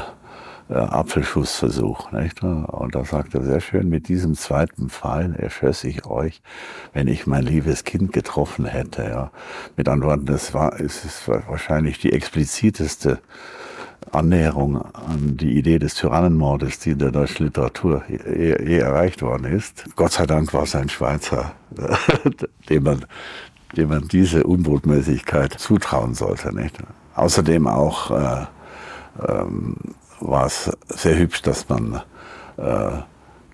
äh, 0.71 0.75
Apfelschussversuch. 0.75 2.11
Nicht? 2.11 2.41
Und 2.43 2.95
da 2.95 3.03
sagt 3.03 3.35
er 3.35 3.43
sehr 3.43 3.59
schön, 3.59 3.89
mit 3.89 4.07
diesem 4.07 4.35
zweiten 4.35 4.89
Pfeil 4.89 5.35
erschoss 5.35 5.83
ich 5.83 6.05
euch, 6.05 6.41
wenn 6.93 7.07
ich 7.07 7.27
mein 7.27 7.43
liebes 7.43 7.83
Kind 7.83 8.13
getroffen 8.13 8.65
hätte. 8.65 9.03
Ja. 9.03 9.31
Mit 9.75 9.89
anderen 9.89 10.11
Worten, 10.11 10.25
das 10.27 10.53
war, 10.53 10.79
es 10.79 11.03
ist 11.03 11.27
wahrscheinlich 11.27 11.99
die 11.99 12.13
expliziteste 12.13 13.19
Annäherung 14.11 14.81
an 14.81 15.37
die 15.37 15.57
Idee 15.57 15.77
des 15.77 15.95
Tyrannenmordes, 15.95 16.79
die 16.79 16.91
in 16.91 16.99
der 16.99 17.11
deutschen 17.11 17.45
Literatur 17.45 18.03
je, 18.07 18.57
je 18.65 18.77
erreicht 18.77 19.21
worden 19.21 19.45
ist. 19.45 19.85
Gott 19.95 20.13
sei 20.13 20.25
Dank 20.25 20.53
war 20.53 20.63
es 20.63 20.75
ein 20.75 20.89
Schweizer, 20.89 21.53
dem 22.69 22.83
man, 22.83 23.05
dem 23.77 23.89
man 23.89 24.07
diese 24.07 24.43
Unbotmäßigkeit 24.45 25.53
zutrauen 25.53 26.13
sollte. 26.13 26.53
Nicht? 26.55 26.77
Außerdem 27.15 27.67
auch 27.67 28.11
äh, 28.11 28.45
ähm, 29.27 29.75
war 30.21 30.45
es 30.45 30.71
sehr 30.87 31.17
hübsch, 31.17 31.41
dass 31.41 31.67
man 31.67 32.01
äh, 32.57 32.91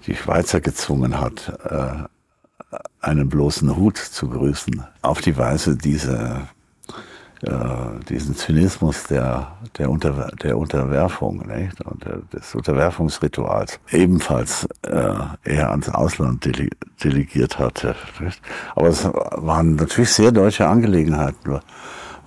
die 0.06 0.16
Schweizer 0.16 0.62
gezwungen 0.62 1.20
hat, 1.20 1.60
äh, 1.70 2.76
einen 3.02 3.30
bloßen 3.30 3.76
Hut 3.76 3.98
zu 3.98 4.30
grüßen. 4.30 4.84
Auf 5.02 5.22
die 5.22 5.38
Weise 5.38 5.78
diese, 5.78 6.42
äh, 7.42 7.52
diesen 8.10 8.36
Zynismus 8.36 9.04
der, 9.04 9.58
der, 9.78 9.90
Unter, 9.90 10.32
der 10.42 10.58
Unterwerfung 10.58 11.48
nicht? 11.48 11.80
und 11.82 12.06
des 12.34 12.56
Unterwerfungsrituals 12.56 13.80
ebenfalls 13.92 14.68
äh, 14.84 15.14
eher 15.44 15.72
ans 15.72 15.90
Ausland 15.90 16.46
dele 16.46 16.70
delegiert 17.04 17.60
hatte. 17.60 17.96
Nicht? 18.20 18.42
Aber 18.76 18.90
es 18.90 19.06
waren 19.06 19.76
natürlich 19.76 20.12
sehr 20.12 20.32
deutsche 20.32 20.68
Angelegenheiten 20.68 21.60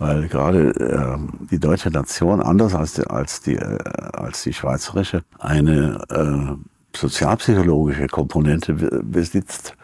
weil 0.00 0.28
gerade 0.28 0.70
äh, 0.70 1.46
die 1.50 1.60
deutsche 1.60 1.90
Nation 1.90 2.40
anders 2.40 2.74
als 2.74 2.94
die, 2.94 3.06
als 3.06 3.42
die, 3.42 3.56
äh, 3.56 3.78
als 4.14 4.42
die 4.42 4.54
schweizerische 4.54 5.22
eine 5.38 6.00
äh, 6.08 6.96
sozialpsychologische 6.96 8.06
Komponente 8.06 8.72
besitzt, 8.72 9.76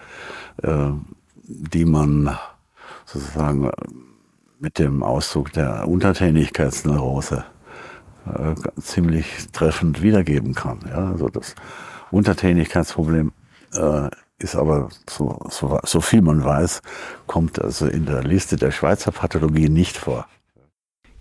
äh, 0.62 0.88
die 1.44 1.84
man 1.84 2.34
sozusagen 3.04 3.70
mit 4.58 4.78
dem 4.78 5.02
Ausdruck 5.02 5.52
der 5.52 5.86
Untertänigkeitsneurose 5.86 7.44
äh, 8.24 8.80
ziemlich 8.80 9.48
treffend 9.52 10.02
wiedergeben 10.02 10.54
kann. 10.54 10.80
Ja? 10.88 11.10
Also 11.10 11.28
das 11.28 11.54
Untertänigkeitsproblem 12.10 13.32
äh, 13.74 14.08
ist 14.38 14.56
aber, 14.56 14.88
so, 15.08 15.38
so, 15.48 15.78
so 15.84 16.00
viel 16.00 16.22
man 16.22 16.44
weiß, 16.44 16.82
kommt 17.26 17.60
also 17.60 17.86
in 17.86 18.06
der 18.06 18.22
Liste 18.22 18.56
der 18.56 18.70
Schweizer 18.70 19.12
Pathologie 19.12 19.68
nicht 19.68 19.96
vor. 19.96 20.26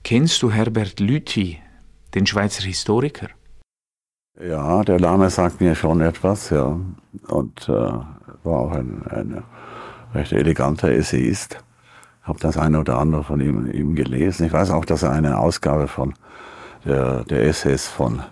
Kennst 0.04 0.42
du 0.44 0.52
Herbert 0.52 1.00
Lüthi, 1.00 1.60
den 2.14 2.26
Schweizer 2.26 2.64
Historiker? 2.64 3.30
Ja, 4.40 4.84
der 4.84 5.00
Name 5.00 5.30
sagt 5.30 5.62
mir 5.62 5.76
schon 5.76 6.02
etwas, 6.02 6.50
ja. 6.50 6.78
Und 7.28 7.70
äh, 7.70 7.72
war 7.72 8.60
auch 8.60 8.72
ein, 8.72 9.04
ein 9.10 9.44
recht 10.14 10.34
eleganter 10.34 10.90
Essayist. 10.90 11.64
Habe 12.22 12.40
das 12.40 12.58
eine 12.58 12.80
oder 12.80 12.98
andere 12.98 13.24
von 13.24 13.40
ihm, 13.40 13.72
ihm 13.72 13.96
gelesen. 13.96 14.46
Ich 14.46 14.54
weiß 14.54 14.72
auch, 14.72 14.84
dass 14.84 15.04
er 15.04 15.12
eine 15.12 15.38
Ausgabe 15.38 15.88
von 15.88 16.14
der, 16.84 17.24
der 17.24 17.44
Essays 17.44 17.88
von 17.88 18.24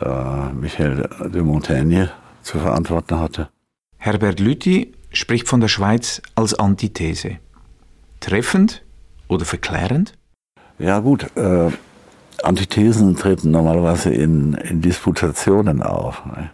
äh, 0.00 0.52
Michel 0.52 1.08
de 1.20 1.42
Montaigne 1.42 2.10
zu 2.42 2.58
verantworten 2.58 3.20
hatte. 3.20 3.48
Herbert 4.04 4.38
Lüthi 4.38 4.92
spricht 5.14 5.48
von 5.48 5.62
der 5.62 5.68
Schweiz 5.68 6.20
als 6.34 6.52
Antithese. 6.52 7.38
Treffend 8.20 8.84
oder 9.28 9.46
verklärend? 9.46 10.12
Ja 10.78 10.98
gut, 10.98 11.34
äh, 11.38 11.70
Antithesen 12.42 13.16
treten 13.16 13.50
normalerweise 13.50 14.12
in, 14.12 14.52
in 14.52 14.82
Disputationen 14.82 15.82
auf. 15.82 16.22
Ne? 16.26 16.50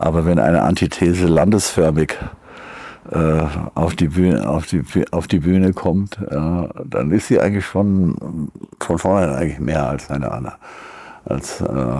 Aber 0.00 0.26
wenn 0.26 0.40
eine 0.40 0.62
Antithese 0.62 1.28
landesförmig 1.28 2.16
äh, 3.12 3.42
auf, 3.76 3.94
die 3.94 4.08
Bühne, 4.08 4.48
auf, 4.48 4.66
die, 4.66 4.82
auf 5.12 5.28
die 5.28 5.38
Bühne 5.38 5.74
kommt, 5.74 6.18
äh, 6.20 6.68
dann 6.84 7.12
ist 7.12 7.28
sie 7.28 7.38
eigentlich 7.38 7.64
schon 7.64 8.50
von 8.80 8.98
vornherein 8.98 9.36
eigentlich 9.36 9.60
mehr 9.60 9.88
als 9.88 10.10
eine, 10.10 10.52
als, 11.24 11.60
äh, 11.60 11.96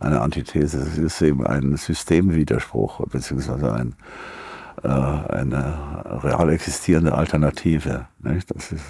eine 0.00 0.20
Antithese. 0.20 0.78
Es 0.78 0.98
ist 0.98 1.22
eben 1.22 1.46
ein 1.46 1.76
Systemwiderspruch, 1.76 3.06
beziehungsweise 3.06 3.72
ein, 3.72 3.94
äh, 4.82 4.88
eine 4.88 6.20
real 6.22 6.50
existierende 6.50 7.14
Alternative. 7.14 8.06
Nicht? 8.20 8.54
Das 8.54 8.72
ist 8.72 8.84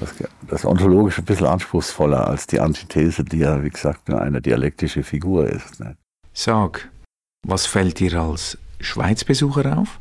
das, 0.00 0.14
das 0.48 0.64
ontologisch 0.64 1.18
ein 1.18 1.24
bisschen 1.24 1.46
anspruchsvoller 1.46 2.26
als 2.26 2.46
die 2.46 2.60
Antithese, 2.60 3.24
die 3.24 3.38
ja, 3.38 3.62
wie 3.62 3.70
gesagt, 3.70 4.08
nur 4.08 4.20
eine 4.20 4.40
dialektische 4.40 5.02
Figur 5.02 5.46
ist. 5.46 5.80
Nicht? 5.80 5.96
Sag, 6.32 6.90
was 7.46 7.66
fällt 7.66 7.98
dir 7.98 8.20
als 8.20 8.58
Schweizbesucher 8.80 9.78
auf? 9.78 9.98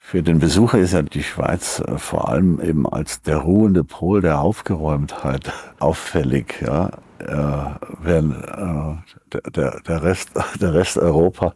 Für 0.00 0.22
den 0.22 0.38
Besucher 0.38 0.78
ist 0.78 0.92
ja 0.92 1.02
die 1.02 1.22
Schweiz 1.22 1.80
äh, 1.80 1.98
vor 1.98 2.28
allem 2.28 2.60
eben 2.60 2.86
als 2.86 3.22
der 3.22 3.38
ruhende 3.38 3.84
Pol 3.84 4.20
der 4.20 4.40
Aufgeräumtheit 4.40 5.50
auffällig. 5.78 6.60
Ja? 6.60 6.90
Äh, 7.18 7.74
während 8.00 8.34
äh, 8.44 9.50
der, 9.50 9.80
der, 9.80 10.02
Rest, 10.02 10.30
der 10.60 10.74
Rest 10.74 10.98
Europa 10.98 11.54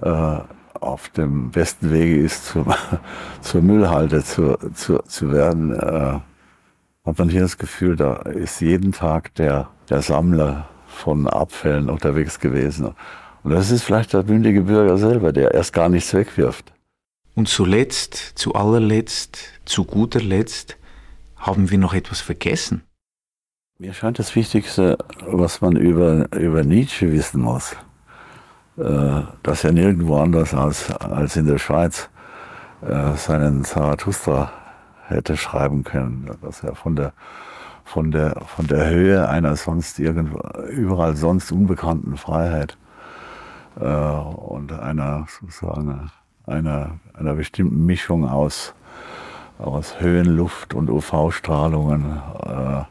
äh, 0.00 0.38
auf 0.80 1.08
dem 1.10 1.50
besten 1.50 1.90
Wege 1.90 2.16
ist, 2.20 2.46
zur, 2.46 2.76
zur 3.40 3.62
Müllhalde 3.62 4.22
zu, 4.22 4.56
zu, 4.74 4.98
zu 5.06 5.32
werden, 5.32 5.72
äh, 5.72 6.18
hat 7.04 7.18
man 7.18 7.28
hier 7.28 7.42
das 7.42 7.58
Gefühl, 7.58 7.96
da 7.96 8.14
ist 8.14 8.60
jeden 8.60 8.92
Tag 8.92 9.34
der, 9.34 9.68
der 9.90 10.02
Sammler 10.02 10.68
von 10.86 11.26
Abfällen 11.26 11.90
unterwegs 11.90 12.40
gewesen. 12.40 12.94
Und 13.42 13.50
das 13.50 13.70
ist 13.70 13.82
vielleicht 13.82 14.14
der 14.14 14.22
bündige 14.22 14.62
Bürger 14.62 14.96
selber, 14.96 15.32
der 15.32 15.52
erst 15.52 15.72
gar 15.72 15.88
nichts 15.88 16.14
wegwirft. 16.14 16.72
Und 17.34 17.48
zuletzt, 17.48 18.14
zu 18.14 18.54
allerletzt, 18.54 19.38
zu 19.64 19.84
guter 19.84 20.20
Letzt, 20.20 20.78
haben 21.36 21.70
wir 21.70 21.78
noch 21.78 21.92
etwas 21.92 22.20
vergessen. 22.20 22.84
Mir 23.78 23.92
scheint 23.92 24.18
das 24.18 24.34
Wichtigste, 24.36 24.96
was 25.26 25.60
man 25.60 25.76
über, 25.76 26.32
über 26.32 26.62
Nietzsche 26.62 27.12
wissen 27.12 27.42
muss, 27.42 27.76
dass 28.76 29.64
er 29.64 29.72
nirgendwo 29.72 30.16
anders 30.16 30.52
als, 30.52 30.90
als 30.90 31.36
in 31.36 31.46
der 31.46 31.58
Schweiz 31.58 32.08
äh, 32.82 33.16
seinen 33.16 33.64
Zarathustra 33.64 34.50
hätte 35.06 35.36
schreiben 35.36 35.84
können, 35.84 36.30
dass 36.42 36.62
er 36.62 36.74
von 36.74 36.96
der, 36.96 37.12
von 37.84 38.10
der, 38.10 38.42
von 38.46 38.66
der 38.66 38.90
Höhe 38.90 39.28
einer 39.28 39.56
sonst 39.56 39.98
irgendwo, 39.98 40.40
überall 40.68 41.16
sonst 41.16 41.52
unbekannten 41.52 42.16
Freiheit 42.16 42.76
äh, 43.80 43.84
und 43.86 44.72
einer 44.72 45.26
sozusagen 45.28 46.10
einer, 46.46 46.98
einer 47.14 47.34
bestimmten 47.34 47.86
Mischung 47.86 48.28
aus, 48.28 48.74
aus 49.58 50.00
Höhenluft 50.00 50.74
und 50.74 50.90
UV-Strahlungen 50.90 52.20
äh, 52.46 52.82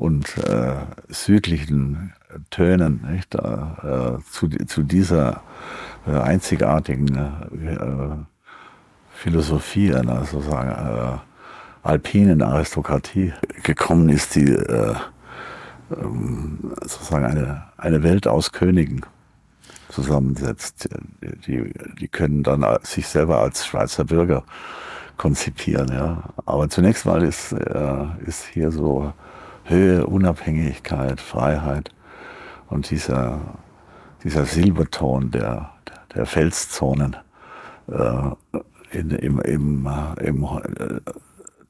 und 0.00 0.38
äh, 0.38 0.76
südlichen 1.10 2.14
Tönen 2.48 3.06
nicht, 3.12 3.34
äh, 3.34 4.16
zu, 4.30 4.48
zu 4.48 4.82
dieser 4.82 5.42
äh, 6.06 6.12
einzigartigen 6.12 7.14
äh, 7.14 8.16
Philosophie 9.12 9.94
einer 9.94 10.24
sozusagen 10.24 10.70
äh, 10.70 11.18
alpinen 11.82 12.40
Aristokratie 12.40 13.34
gekommen 13.62 14.08
ist, 14.08 14.36
die 14.36 14.50
äh, 14.50 14.94
ähm, 15.90 16.72
sozusagen 16.80 17.26
eine, 17.26 17.64
eine 17.76 18.02
Welt 18.02 18.26
aus 18.26 18.52
Königen 18.52 19.02
zusammensetzt. 19.90 20.88
Die, 21.46 21.74
die 22.00 22.08
können 22.08 22.42
dann 22.42 22.64
sich 22.84 23.06
selber 23.06 23.40
als 23.40 23.66
Schweizer 23.66 24.04
Bürger 24.06 24.44
konzipieren. 25.18 25.88
Ja. 25.92 26.22
Aber 26.46 26.70
zunächst 26.70 27.04
mal 27.04 27.22
ist, 27.22 27.52
äh, 27.52 28.06
ist 28.24 28.46
hier 28.46 28.70
so 28.70 29.12
Höhe, 29.70 30.06
Unabhängigkeit, 30.06 31.20
Freiheit 31.20 31.90
und 32.68 32.90
dieser, 32.90 33.40
dieser 34.24 34.44
Silberton 34.44 35.30
der, 35.30 35.70
der 36.14 36.26
Felszonen 36.26 37.16
äh, 37.88 38.58
in, 38.90 39.10
im, 39.10 39.40
im, 39.40 39.88
im 40.20 40.46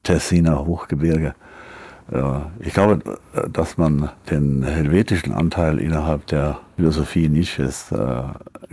Tessiner 0.03 0.65
Hochgebirge. 0.65 1.35
Äh, 2.11 2.39
ich 2.59 2.73
glaube, 2.73 3.19
dass 3.51 3.77
man 3.77 4.09
den 4.29 4.63
helvetischen 4.63 5.33
Anteil 5.33 5.79
innerhalb 5.79 6.25
der 6.27 6.59
Philosophie 6.75 7.29
Nietzsches 7.29 7.91
äh, 7.91 8.23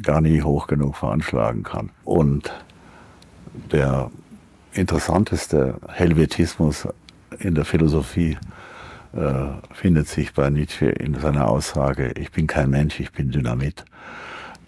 gar 0.03 0.21
nie 0.21 0.43
hoch 0.43 0.67
genug 0.67 0.97
veranschlagen 0.97 1.63
kann. 1.63 1.91
Und 2.05 2.53
der 3.73 4.11
interessanteste 4.73 5.75
Helvetismus 5.89 6.89
in 7.39 7.55
der 7.55 7.65
Philosophie 7.65 8.39
findet 9.73 10.09
sich 10.09 10.35
bei 10.35 10.51
Nietzsche 10.51 10.87
in 10.87 11.15
seiner 11.15 11.49
Aussage, 11.49 12.13
ich 12.13 12.31
bin 12.31 12.47
kein 12.47 12.71
Mensch, 12.71 13.01
ich 13.01 13.11
bin 13.11 13.31
Dynamit. 13.31 13.85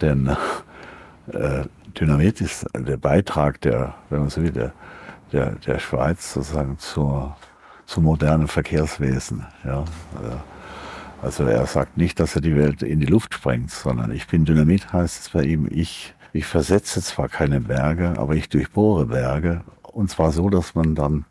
Denn 0.01 0.35
äh, 1.31 1.63
Dynamit 1.99 2.41
ist 2.41 2.65
der 2.75 2.97
Beitrag 2.97 3.61
der, 3.61 3.93
wenn 4.09 4.21
man 4.21 4.29
so 4.29 4.41
will, 4.41 4.51
der, 4.51 4.73
der, 5.31 5.51
der 5.55 5.79
Schweiz 5.79 6.33
sozusagen 6.33 6.77
zur, 6.79 7.35
zum 7.85 8.05
modernen 8.05 8.47
Verkehrswesen. 8.47 9.45
Ja. 9.63 9.85
Also 11.21 11.43
er 11.43 11.65
sagt 11.67 11.97
nicht, 11.97 12.19
dass 12.19 12.35
er 12.35 12.41
die 12.41 12.55
Welt 12.55 12.81
in 12.81 12.99
die 12.99 13.05
Luft 13.05 13.35
sprengt, 13.35 13.69
sondern 13.69 14.11
ich 14.11 14.27
bin 14.27 14.45
Dynamit, 14.45 14.91
heißt 14.91 15.21
es 15.21 15.29
bei 15.29 15.43
ihm, 15.43 15.67
ich, 15.69 16.15
ich 16.33 16.45
versetze 16.45 17.01
zwar 17.01 17.29
keine 17.29 17.61
Berge, 17.61 18.15
aber 18.17 18.33
ich 18.35 18.49
durchbohre 18.49 19.05
Berge. 19.05 19.61
Und 19.83 20.09
zwar 20.09 20.31
so, 20.31 20.49
dass 20.49 20.73
man 20.73 20.95
dann 20.95 21.25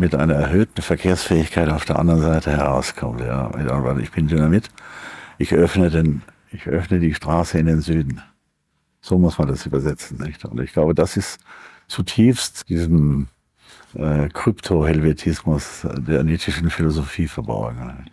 mit 0.00 0.14
einer 0.14 0.34
erhöhten 0.34 0.80
Verkehrsfähigkeit 0.80 1.68
auf 1.68 1.84
der 1.84 1.98
anderen 1.98 2.22
Seite 2.22 2.50
herauskommt. 2.50 3.20
Ja. 3.20 3.50
Ich 3.98 4.10
bin 4.10 4.26
Dynamit, 4.26 4.70
ich 5.38 5.52
öffne, 5.52 5.90
den, 5.90 6.22
ich 6.50 6.66
öffne 6.66 6.98
die 6.98 7.14
Straße 7.14 7.58
in 7.58 7.66
den 7.66 7.82
Süden. 7.82 8.22
So 9.02 9.18
muss 9.18 9.38
man 9.38 9.48
das 9.48 9.66
übersetzen. 9.66 10.18
Nicht? 10.18 10.44
Und 10.46 10.58
ich 10.60 10.72
glaube, 10.72 10.94
das 10.94 11.16
ist 11.18 11.38
zutiefst 11.86 12.68
diesem 12.70 13.28
äh, 13.94 14.28
Krypto-Helvetismus 14.28 15.86
der 15.96 16.24
nietzscheschen 16.24 16.70
Philosophie 16.70 17.28
verborgen. 17.28 18.10